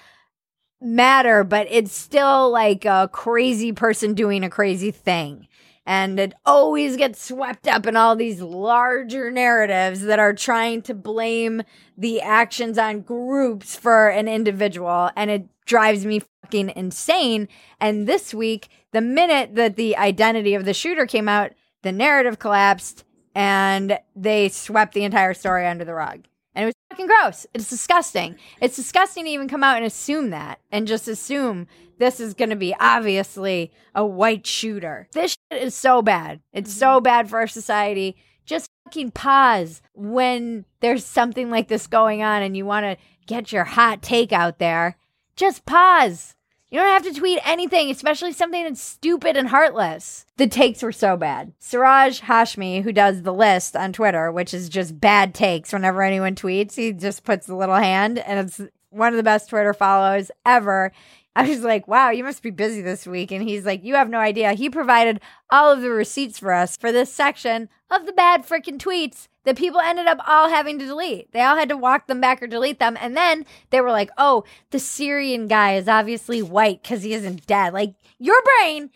matter, 0.81 1.45
but 1.45 1.67
it's 1.71 1.93
still 1.93 2.51
like 2.51 2.87
a 2.87 3.11
crazy 3.13 3.73
person 3.73 4.15
doing 4.15 4.43
a 4.43 4.49
crazy 4.49 4.91
thing. 4.91 5.49
And 5.87 6.19
it 6.19 6.33
always 6.47 6.97
gets 6.97 7.23
swept 7.23 7.69
up 7.69 7.87
in 7.87 7.95
all 7.95 8.17
these 8.17 8.41
larger 8.41 9.31
narratives 9.31 10.01
that 10.01 10.19
are 10.19 10.33
trying 10.33 10.81
to 10.83 10.95
blame 10.95 11.63
the 11.99 12.23
actions 12.23 12.79
on 12.79 13.03
groups 13.03 13.77
for 13.77 14.09
an 14.09 14.29
individual. 14.29 15.11
And 15.15 15.31
it 15.31 15.47
drives 15.67 16.07
me 16.07 16.23
fucking 16.43 16.73
insane. 16.75 17.49
And 17.81 18.07
this 18.07 18.33
week, 18.33 18.69
the 18.95 19.01
minute 19.01 19.57
that 19.57 19.75
the 19.75 19.97
identity 19.97 20.55
of 20.55 20.65
the 20.65 20.73
shooter 20.73 21.05
came 21.05 21.29
out, 21.29 21.51
the 21.83 21.91
narrative 21.91 22.39
collapsed 22.39 23.05
and 23.35 23.99
they 24.15 24.49
swept 24.49 24.95
the 24.95 25.03
entire 25.03 25.35
story 25.35 25.67
under 25.67 25.85
the 25.85 25.95
rug. 25.95 26.25
And 26.55 26.63
it 26.63 26.67
was 26.67 26.75
fucking 26.91 27.09
gross. 27.09 27.45
It's 27.53 27.69
disgusting. 27.69 28.37
It's 28.61 28.77
disgusting 28.77 29.25
to 29.25 29.31
even 29.31 29.49
come 29.49 29.65
out 29.65 29.77
and 29.77 29.85
assume 29.85 30.31
that 30.31 30.61
and 30.71 30.87
just 30.87 31.09
assume 31.09 31.67
this 31.99 32.21
is 32.21 32.35
going 32.35 32.51
to 32.51 32.57
be 32.57 32.73
obviously 32.79 33.73
a 33.97 34.07
white 34.07 34.47
shooter. 34.47 35.09
This 35.13 35.37
shit 35.51 35.63
is 35.63 35.75
so 35.75 36.01
bad. 36.01 36.41
It's 36.53 36.73
so 36.73 36.97
mm-hmm. 36.97 37.03
bad 37.03 37.29
for 37.29 37.41
our 37.41 37.49
society. 37.49 38.17
Just 38.47 38.71
fucking 38.85 39.11
pause 39.11 39.83
when 39.95 40.67
there's 40.79 41.05
something 41.05 41.51
like 41.51 41.67
this 41.67 41.89
going 41.89 42.23
on 42.23 42.43
and 42.43 42.57
you 42.57 42.65
want 42.65 42.85
to 42.85 42.97
get 43.27 43.51
your 43.51 43.65
hot 43.65 44.03
take 44.03 44.33
out 44.33 44.61
there. 44.61 44.97
Just 45.35 45.67
pause. 45.67 46.37
You 46.75 46.81
don't 46.81 46.89
have 46.89 47.15
to 47.15 47.21
tweet 47.21 47.39
anything, 47.45 47.89
especially 47.89 48.33
something 48.33 48.65
that's 48.65 48.83
stupid 48.83 49.37
and 49.37 49.47
heartless. 49.47 50.27
The 50.39 50.49
takes 50.49 50.83
were 50.83 50.91
so 50.91 51.17
bad. 51.17 51.53
Siraj 51.61 52.23
Hashmi, 52.23 52.83
who 52.83 52.91
does 52.91 53.23
the 53.23 53.33
list 53.33 53.77
on 53.77 53.93
Twitter, 53.93 54.33
which 54.33 54.53
is 54.53 54.69
just 54.69 55.01
bad 55.01 55.37
takes 55.37 55.73
whenever 55.73 56.03
anyone 56.03 56.35
tweets, 56.35 56.75
he 56.75 56.93
just 56.93 57.23
puts 57.23 57.49
a 57.49 57.55
little 57.55 57.77
hand, 57.77 58.19
and 58.19 58.41
it's 58.41 58.61
one 58.91 59.13
of 59.13 59.17
the 59.17 59.23
best 59.23 59.51
Twitter 59.51 59.73
follows 59.73 60.33
ever. 60.45 60.91
I 61.37 61.49
was 61.49 61.61
like, 61.61 61.87
wow, 61.87 62.11
you 62.11 62.25
must 62.25 62.43
be 62.43 62.51
busy 62.51 62.81
this 62.81 63.07
week. 63.07 63.31
And 63.31 63.49
he's 63.49 63.65
like, 63.65 63.85
you 63.85 63.95
have 63.95 64.11
no 64.11 64.19
idea. 64.19 64.55
He 64.55 64.69
provided 64.69 65.21
all 65.51 65.71
of 65.71 65.81
the 65.81 65.91
receipts 65.91 66.41
for 66.41 66.53
us 66.53 66.77
for 66.77 66.91
this 66.91 67.13
section 67.13 67.69
of 67.89 68.05
the 68.05 68.13
bad 68.13 68.45
freaking 68.45 68.79
tweets 68.79 69.29
that 69.45 69.57
people 69.57 69.81
ended 69.81 70.07
up 70.07 70.19
all 70.27 70.49
having 70.49 70.79
to 70.79 70.87
delete. 70.87 71.33
They 71.33 71.41
all 71.41 71.57
had 71.57 71.69
to 71.69 71.77
walk 71.77 72.07
them 72.07 72.21
back 72.21 72.43
or 72.43 72.47
delete 72.47 72.79
them. 72.79 72.97
And 73.01 73.17
then 73.17 73.47
they 73.71 73.81
were 73.81 73.91
like, 73.91 74.11
oh, 74.19 74.45
the 74.71 74.79
Syrian 74.79 75.49
guy 75.49 75.75
is 75.75 75.89
obviously 75.89 76.43
white 76.43 76.83
because 76.83 77.03
he 77.03 77.15
isn't 77.15 77.47
dead. 77.47 77.73
Like, 77.73 77.95
your 78.19 78.41
brain 78.43 78.91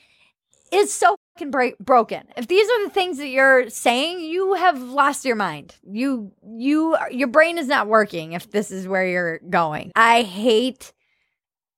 is 0.73 0.93
so 0.93 1.17
fucking 1.35 1.51
bra- 1.51 1.71
broken. 1.81 2.25
If 2.37 2.49
these 2.49 2.69
are 2.69 2.85
the 2.85 2.91
things 2.91 3.19
that 3.19 3.29
you're 3.29 3.71
saying, 3.71 4.21
you 4.21 4.55
have 4.55 4.81
lost 4.81 5.25
your 5.25 5.37
mind. 5.37 5.77
You, 5.83 6.33
you, 6.47 6.97
your 7.11 7.29
brain 7.29 7.59
is 7.59 7.69
not 7.69 7.87
working 7.87 8.33
if 8.33 8.51
this 8.51 8.71
is 8.71 8.89
where 8.89 9.07
you're 9.07 9.39
going. 9.39 9.93
I 9.97 10.23
hate 10.23 10.93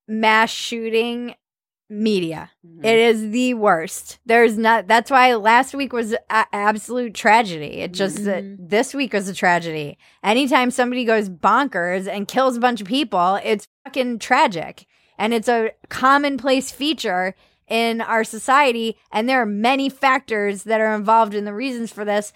mass 0.08 0.50
shooting 0.50 1.34
media. 1.90 2.50
It 2.82 2.98
is 2.98 3.30
the 3.30 3.54
worst. 3.54 4.18
There's 4.24 4.56
not. 4.56 4.86
That's 4.86 5.10
why 5.10 5.34
last 5.34 5.74
week 5.74 5.92
was 5.92 6.12
a- 6.12 6.46
absolute 6.52 7.14
tragedy. 7.14 7.80
It 7.80 7.92
just 7.92 8.26
uh, 8.26 8.40
this 8.58 8.94
week 8.94 9.12
was 9.12 9.28
a 9.28 9.34
tragedy. 9.34 9.98
Anytime 10.22 10.70
somebody 10.70 11.04
goes 11.04 11.28
bonkers 11.28 12.08
and 12.08 12.28
kills 12.28 12.56
a 12.56 12.60
bunch 12.60 12.80
of 12.80 12.86
people, 12.86 13.38
it's 13.44 13.66
fucking 13.84 14.20
tragic, 14.20 14.86
and 15.18 15.34
it's 15.34 15.48
a 15.48 15.72
commonplace 15.88 16.70
feature 16.70 17.34
in 17.68 18.00
our 18.00 18.24
society. 18.24 18.96
And 19.12 19.28
there 19.28 19.42
are 19.42 19.46
many 19.46 19.88
factors 19.88 20.64
that 20.64 20.80
are 20.80 20.94
involved 20.94 21.34
in 21.34 21.44
the 21.44 21.54
reasons 21.54 21.92
for 21.92 22.04
this 22.04 22.32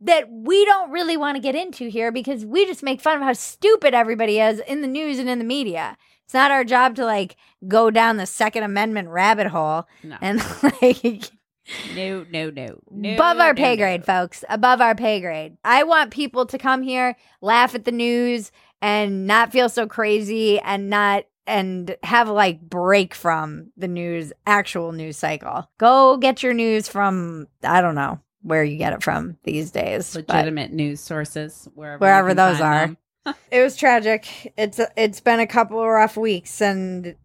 that 0.00 0.30
we 0.30 0.64
don't 0.64 0.90
really 0.90 1.16
want 1.16 1.36
to 1.36 1.40
get 1.42 1.54
into 1.54 1.88
here 1.88 2.12
because 2.12 2.44
we 2.44 2.66
just 2.66 2.82
make 2.82 3.00
fun 3.00 3.16
of 3.16 3.22
how 3.22 3.32
stupid 3.32 3.94
everybody 3.94 4.38
is 4.40 4.60
in 4.60 4.82
the 4.82 4.86
news 4.88 5.18
and 5.18 5.28
in 5.28 5.38
the 5.38 5.44
media. 5.44 5.96
It's 6.24 6.34
not 6.34 6.50
our 6.50 6.64
job 6.64 6.96
to 6.96 7.04
like 7.04 7.36
go 7.68 7.90
down 7.90 8.16
the 8.16 8.26
Second 8.26 8.64
Amendment 8.64 9.08
rabbit 9.08 9.46
hole 9.46 9.86
No. 10.02 10.16
and 10.20 10.38
like 10.82 11.30
No, 11.94 12.26
no, 12.30 12.50
no. 12.50 12.78
no 12.90 13.14
above 13.14 13.38
our 13.38 13.52
no, 13.54 13.62
pay 13.62 13.74
no. 13.74 13.82
grade, 13.82 14.04
folks. 14.04 14.44
Above 14.48 14.80
our 14.80 14.94
pay 14.94 15.20
grade. 15.20 15.56
I 15.64 15.84
want 15.84 16.10
people 16.10 16.44
to 16.46 16.58
come 16.58 16.82
here, 16.82 17.16
laugh 17.40 17.74
at 17.74 17.84
the 17.84 17.92
news, 17.92 18.50
and 18.82 19.26
not 19.26 19.52
feel 19.52 19.68
so 19.68 19.86
crazy 19.86 20.60
and 20.60 20.90
not 20.90 21.24
and 21.46 21.96
have 22.02 22.28
like 22.28 22.60
break 22.60 23.14
from 23.14 23.70
the 23.76 23.86
news 23.88 24.32
actual 24.46 24.90
news 24.92 25.16
cycle. 25.16 25.70
Go 25.78 26.16
get 26.16 26.42
your 26.42 26.54
news 26.54 26.88
from 26.88 27.46
I 27.62 27.80
don't 27.80 27.94
know 27.94 28.20
where 28.46 28.62
you 28.62 28.78
get 28.78 28.92
it 28.92 29.02
from 29.02 29.36
these 29.42 29.70
days. 29.72 30.14
Legitimate 30.14 30.72
news 30.72 31.00
sources, 31.00 31.68
wherever, 31.74 31.98
Wherever 31.98 32.32
those 32.32 32.60
are. 32.60 32.96
it 33.50 33.62
was 33.62 33.76
tragic. 33.76 34.52
It's 34.56 34.80
it's 34.96 35.20
been 35.20 35.40
a 35.40 35.46
couple 35.46 35.80
of 35.80 35.86
rough 35.86 36.16
weeks, 36.16 36.62
and 36.62 37.16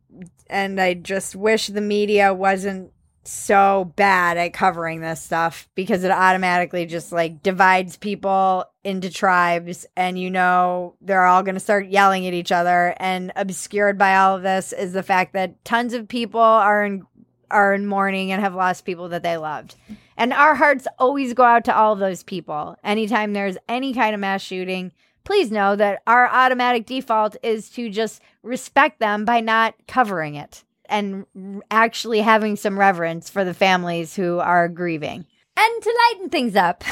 and 0.47 0.81
I 0.81 0.95
just 0.95 1.36
wish 1.36 1.67
the 1.67 1.81
media 1.81 2.34
wasn't 2.34 2.91
so 3.23 3.93
bad 3.95 4.38
at 4.38 4.53
covering 4.53 5.01
this 5.01 5.21
stuff 5.21 5.69
because 5.75 6.03
it 6.03 6.10
automatically 6.10 6.88
just 6.88 7.12
like 7.12 7.43
divides 7.43 7.95
people 7.95 8.65
into 8.84 9.12
tribes 9.12 9.86
and 9.95 10.17
you 10.17 10.29
know 10.31 10.95
they're 11.01 11.25
all 11.25 11.43
going 11.43 11.53
to 11.53 11.60
start 11.60 11.88
yelling 11.88 12.25
at 12.25 12.34
each 12.34 12.51
other 12.51 12.95
and 12.97 13.31
obscured 13.36 13.95
by 13.95 14.15
all 14.15 14.38
of 14.38 14.41
this 14.41 14.73
is 14.73 14.93
the 14.93 15.03
fact 15.03 15.34
that 15.34 15.63
tons 15.63 15.93
of 15.93 16.07
people 16.07 16.41
are 16.41 16.84
in 16.84 17.05
are 17.51 17.73
in 17.73 17.85
mourning 17.85 18.31
and 18.31 18.41
have 18.41 18.55
lost 18.55 18.85
people 18.85 19.09
that 19.09 19.23
they 19.23 19.37
loved. 19.37 19.75
And 20.17 20.33
our 20.33 20.55
hearts 20.55 20.87
always 20.99 21.33
go 21.33 21.43
out 21.43 21.65
to 21.65 21.75
all 21.75 21.95
those 21.95 22.23
people. 22.23 22.77
Anytime 22.83 23.33
there's 23.33 23.57
any 23.67 23.93
kind 23.93 24.13
of 24.13 24.19
mass 24.19 24.41
shooting, 24.41 24.91
please 25.23 25.51
know 25.51 25.75
that 25.75 26.01
our 26.07 26.27
automatic 26.27 26.85
default 26.85 27.37
is 27.43 27.69
to 27.71 27.89
just 27.89 28.21
respect 28.43 28.99
them 28.99 29.25
by 29.25 29.39
not 29.39 29.75
covering 29.87 30.35
it 30.35 30.63
and 30.85 31.25
actually 31.71 32.21
having 32.21 32.55
some 32.55 32.77
reverence 32.77 33.29
for 33.29 33.43
the 33.43 33.53
families 33.53 34.15
who 34.15 34.39
are 34.39 34.67
grieving. 34.67 35.25
And 35.57 35.83
to 35.83 35.99
lighten 36.09 36.29
things 36.29 36.55
up, 36.55 36.83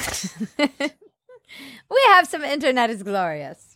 we 0.58 2.04
have 2.08 2.28
some 2.28 2.43
Internet 2.43 2.89
is 2.89 3.04
Glorious. 3.04 3.69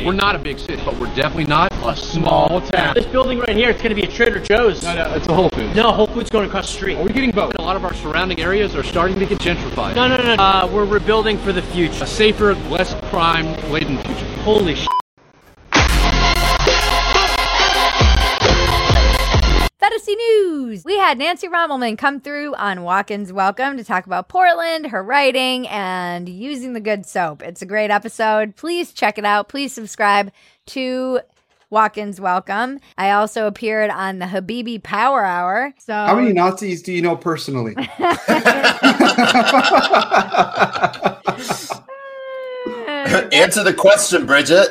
We're 0.00 0.12
not 0.12 0.34
a 0.34 0.38
big 0.38 0.58
city, 0.58 0.82
but 0.84 0.98
we're 0.98 1.14
definitely 1.14 1.44
not 1.44 1.72
a 1.84 1.94
small 1.94 2.60
town. 2.62 2.94
This 2.94 3.06
building 3.06 3.38
right 3.38 3.54
here, 3.54 3.70
it's 3.70 3.82
going 3.82 3.94
to 3.94 4.00
be 4.00 4.06
a 4.06 4.10
Trader 4.10 4.40
Joe's. 4.40 4.82
No, 4.82 4.94
no, 4.94 5.14
it's 5.14 5.26
a 5.26 5.34
Whole 5.34 5.50
Foods. 5.50 5.76
No, 5.76 5.92
Whole 5.92 6.06
Foods 6.06 6.30
going 6.30 6.48
across 6.48 6.66
the 6.66 6.72
street. 6.72 6.98
We're 6.98 7.08
getting 7.08 7.30
both. 7.30 7.54
A 7.56 7.62
lot 7.62 7.76
of 7.76 7.84
our 7.84 7.94
surrounding 7.94 8.40
areas 8.40 8.74
are 8.74 8.82
starting 8.82 9.18
to 9.18 9.26
get 9.26 9.38
gentrified. 9.38 9.94
No, 9.94 10.08
no, 10.08 10.16
no. 10.16 10.34
Uh, 10.34 10.68
we're 10.72 10.86
rebuilding 10.86 11.38
for 11.38 11.52
the 11.52 11.62
future. 11.62 12.04
A 12.04 12.06
safer, 12.06 12.54
less 12.54 12.94
crime-laden 13.10 13.98
future. 13.98 14.26
Holy 14.42 14.74
sh! 14.74 14.86
Phetasy 20.12 20.16
News. 20.16 20.84
We 20.84 20.98
had 20.98 21.18
Nancy 21.18 21.48
Rommelmann 21.48 21.96
come 21.98 22.20
through 22.20 22.54
on 22.54 22.82
Walk-ins 22.82 23.32
Welcome 23.32 23.76
to 23.76 23.84
talk 23.84 24.06
about 24.06 24.28
Portland, 24.28 24.86
her 24.88 25.02
writing, 25.02 25.66
and 25.68 26.28
using 26.28 26.72
the 26.72 26.80
good 26.80 27.06
soap. 27.06 27.42
It's 27.42 27.62
a 27.62 27.66
great 27.66 27.90
episode. 27.90 28.56
Please 28.56 28.92
check 28.92 29.18
it 29.18 29.24
out. 29.24 29.48
Please 29.48 29.72
subscribe 29.72 30.32
to 30.66 31.20
Walk-ins 31.70 32.20
Welcome. 32.20 32.80
I 32.98 33.12
also 33.12 33.46
appeared 33.46 33.90
on 33.90 34.18
the 34.18 34.26
Habibi 34.26 34.82
Power 34.82 35.24
Hour. 35.24 35.72
So 35.78 35.94
How 35.94 36.14
many 36.14 36.32
Nazis 36.32 36.82
do 36.82 36.92
you 36.92 37.02
know 37.02 37.16
personally? 37.16 37.74
Answer 43.32 43.64
the 43.64 43.74
question, 43.76 44.26
Bridget. 44.26 44.68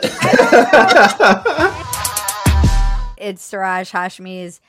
it's 3.17 3.43
Siraj 3.43 3.91
Hashmi's 3.91 4.61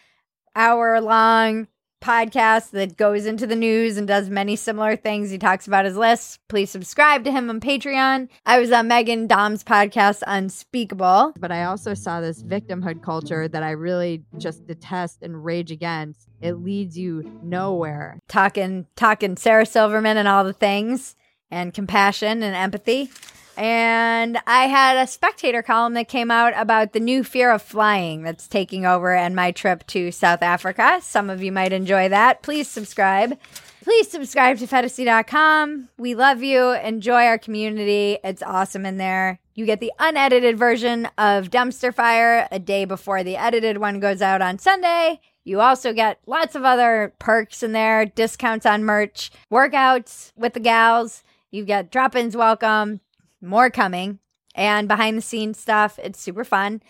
hour 0.54 1.00
long 1.00 1.68
podcast 2.02 2.70
that 2.70 2.96
goes 2.96 3.24
into 3.24 3.46
the 3.46 3.56
news 3.56 3.96
and 3.96 4.08
does 4.08 4.28
many 4.28 4.56
similar 4.56 4.96
things. 4.96 5.30
He 5.30 5.38
talks 5.38 5.66
about 5.66 5.84
his 5.84 5.96
lists. 5.96 6.38
Please 6.48 6.68
subscribe 6.68 7.24
to 7.24 7.30
him 7.30 7.48
on 7.48 7.60
Patreon. 7.60 8.28
I 8.44 8.58
was 8.58 8.72
on 8.72 8.88
Meghan 8.88 9.28
Daum's 9.28 9.62
podcast, 9.64 10.22
Unspeakable. 10.26 11.34
But 11.38 11.52
I 11.52 11.64
also 11.64 11.94
saw 11.94 12.20
this 12.20 12.42
victimhood 12.42 13.02
culture 13.02 13.46
that 13.48 13.62
I 13.62 13.70
really 13.70 14.24
just 14.36 14.66
detest 14.66 15.22
and 15.22 15.44
rage 15.44 15.70
against. 15.70 16.28
It 16.40 16.54
leads 16.54 16.98
you 16.98 17.38
nowhere. 17.42 18.18
Talking 18.28 18.86
talking 18.96 19.36
Sarah 19.36 19.64
Silverman 19.66 20.16
and 20.16 20.26
all 20.26 20.44
the 20.44 20.52
things 20.52 21.14
and 21.50 21.72
compassion 21.72 22.42
and 22.42 22.56
empathy. 22.56 23.10
And 23.56 24.38
I 24.46 24.66
had 24.66 24.96
a 24.96 25.06
spectator 25.06 25.62
column 25.62 25.94
that 25.94 26.08
came 26.08 26.30
out 26.30 26.54
about 26.56 26.92
the 26.92 27.00
new 27.00 27.22
fear 27.22 27.50
of 27.50 27.62
flying 27.62 28.22
that's 28.22 28.48
taking 28.48 28.86
over 28.86 29.14
and 29.14 29.36
my 29.36 29.50
trip 29.50 29.86
to 29.88 30.10
South 30.10 30.42
Africa. 30.42 31.00
Some 31.02 31.28
of 31.28 31.42
you 31.42 31.52
might 31.52 31.72
enjoy 31.72 32.08
that. 32.08 32.42
Please 32.42 32.68
subscribe. 32.68 33.38
Please 33.82 34.08
subscribe 34.08 34.58
to 34.58 34.66
Phetasy.com. 34.66 35.88
We 35.98 36.14
love 36.14 36.42
you. 36.42 36.70
Enjoy 36.70 37.24
our 37.24 37.38
community. 37.38 38.18
It's 38.22 38.42
awesome 38.42 38.86
in 38.86 38.96
there. 38.96 39.40
You 39.54 39.66
get 39.66 39.80
the 39.80 39.92
unedited 39.98 40.56
version 40.56 41.06
of 41.18 41.50
Dumpster 41.50 41.92
Fire 41.92 42.48
a 42.50 42.58
day 42.58 42.84
before 42.84 43.22
the 43.22 43.36
edited 43.36 43.78
one 43.78 44.00
goes 44.00 44.22
out 44.22 44.40
on 44.40 44.58
Sunday. 44.58 45.20
You 45.44 45.60
also 45.60 45.92
get 45.92 46.20
lots 46.26 46.54
of 46.54 46.64
other 46.64 47.12
perks 47.18 47.62
in 47.62 47.72
there, 47.72 48.06
discounts 48.06 48.64
on 48.64 48.84
merch, 48.84 49.30
workouts 49.50 50.32
with 50.36 50.54
the 50.54 50.60
gals. 50.60 51.24
You 51.50 51.64
get 51.64 51.90
drop 51.90 52.14
ins 52.14 52.36
welcome, 52.36 53.00
more 53.42 53.68
coming, 53.70 54.20
and 54.54 54.86
behind 54.88 55.18
the 55.18 55.22
scenes 55.22 55.58
stuff. 55.58 55.98
It's 56.02 56.20
super 56.20 56.44
fun. 56.44 56.82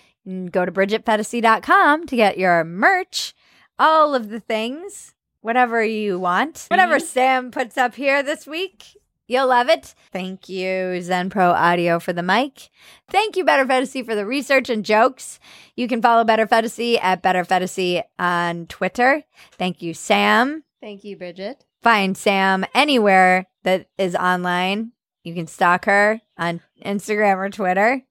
Go 0.50 0.64
to 0.64 0.70
BridgetPhetasy.com 0.70 2.06
to 2.06 2.16
get 2.16 2.38
your 2.38 2.62
merch, 2.64 3.34
all 3.78 4.14
of 4.14 4.28
the 4.28 4.38
things, 4.40 5.14
whatever 5.40 5.82
you 5.82 6.18
want. 6.18 6.66
Whatever 6.68 6.98
mhm. 6.98 7.02
Sam 7.02 7.50
puts 7.50 7.76
up 7.76 7.94
here 7.96 8.22
this 8.22 8.46
week, 8.46 8.84
you'll 9.26 9.48
love 9.48 9.68
it. 9.68 9.94
Thank 10.12 10.48
you, 10.48 11.00
Zen 11.02 11.30
Pro 11.30 11.50
Audio, 11.50 11.98
for 11.98 12.12
the 12.12 12.22
mic. 12.22 12.68
Thank 13.10 13.36
you, 13.36 13.44
Better 13.44 13.64
Phetasy, 13.64 14.04
for 14.04 14.14
the 14.14 14.26
research 14.26 14.70
and 14.70 14.84
jokes. 14.84 15.40
You 15.74 15.88
can 15.88 16.00
follow 16.02 16.22
Better 16.22 16.46
Phetasy 16.46 16.98
at 17.02 17.22
Better 17.22 17.44
Phetasy 17.44 18.02
on 18.18 18.66
Twitter. 18.66 19.24
Thank 19.58 19.82
you, 19.82 19.94
Sam. 19.94 20.62
Thank 20.80 21.02
you, 21.04 21.16
Bridget. 21.16 21.64
find 21.82 22.16
Sam 22.16 22.64
anywhere 22.74 23.46
that 23.64 23.88
is 23.98 24.14
online. 24.14 24.92
You 25.24 25.34
can 25.34 25.46
stalk 25.46 25.84
her 25.84 26.20
on 26.36 26.60
Instagram 26.84 27.36
or 27.36 27.50
Twitter 27.50 28.02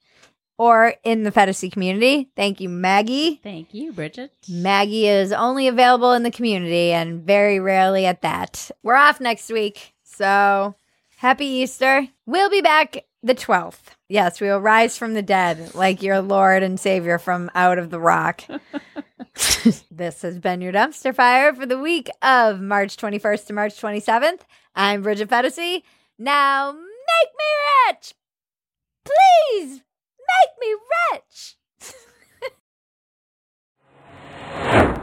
or 0.57 0.93
in 1.03 1.23
the 1.23 1.31
Phetasy 1.31 1.71
community. 1.71 2.29
Thank 2.35 2.61
you, 2.61 2.69
Maggie. 2.69 3.39
Thank 3.41 3.73
you, 3.73 3.91
Bridget. 3.91 4.31
Maggie 4.47 5.07
is 5.07 5.31
only 5.31 5.67
available 5.67 6.13
in 6.13 6.21
the 6.21 6.29
community 6.29 6.91
and 6.91 7.23
very 7.23 7.59
rarely 7.59 8.05
at 8.05 8.21
that. 8.21 8.69
We're 8.83 8.95
off 8.95 9.19
next 9.19 9.49
week, 9.51 9.93
so 10.03 10.75
happy 11.17 11.45
Easter. 11.45 12.07
We'll 12.27 12.51
be 12.51 12.61
back 12.61 13.05
the 13.23 13.35
12th. 13.35 13.95
Yes, 14.07 14.39
we 14.39 14.47
will 14.47 14.59
rise 14.59 14.97
from 14.97 15.13
the 15.13 15.21
dead 15.21 15.73
like 15.73 16.01
your 16.03 16.21
Lord 16.21 16.63
and 16.63 16.79
Savior 16.79 17.17
from 17.17 17.49
out 17.55 17.77
of 17.77 17.89
the 17.89 17.99
rock. 17.99 18.43
this 19.91 20.21
has 20.21 20.37
been 20.39 20.61
your 20.61 20.73
dumpster 20.73 21.15
fire 21.15 21.53
for 21.53 21.65
the 21.65 21.79
week 21.79 22.09
of 22.21 22.61
March 22.61 22.97
21st 22.97 23.47
to 23.47 23.53
March 23.53 23.81
27th. 23.81 24.41
I'm 24.75 25.01
Bridget 25.01 25.29
Phetasy. 25.29 25.83
Now 26.19 26.75
Make 27.07 27.31
me 27.41 27.49
rich! 27.87 28.13
Please, 29.05 29.81
make 30.29 30.53
me 30.59 30.69
rich! 31.13 31.57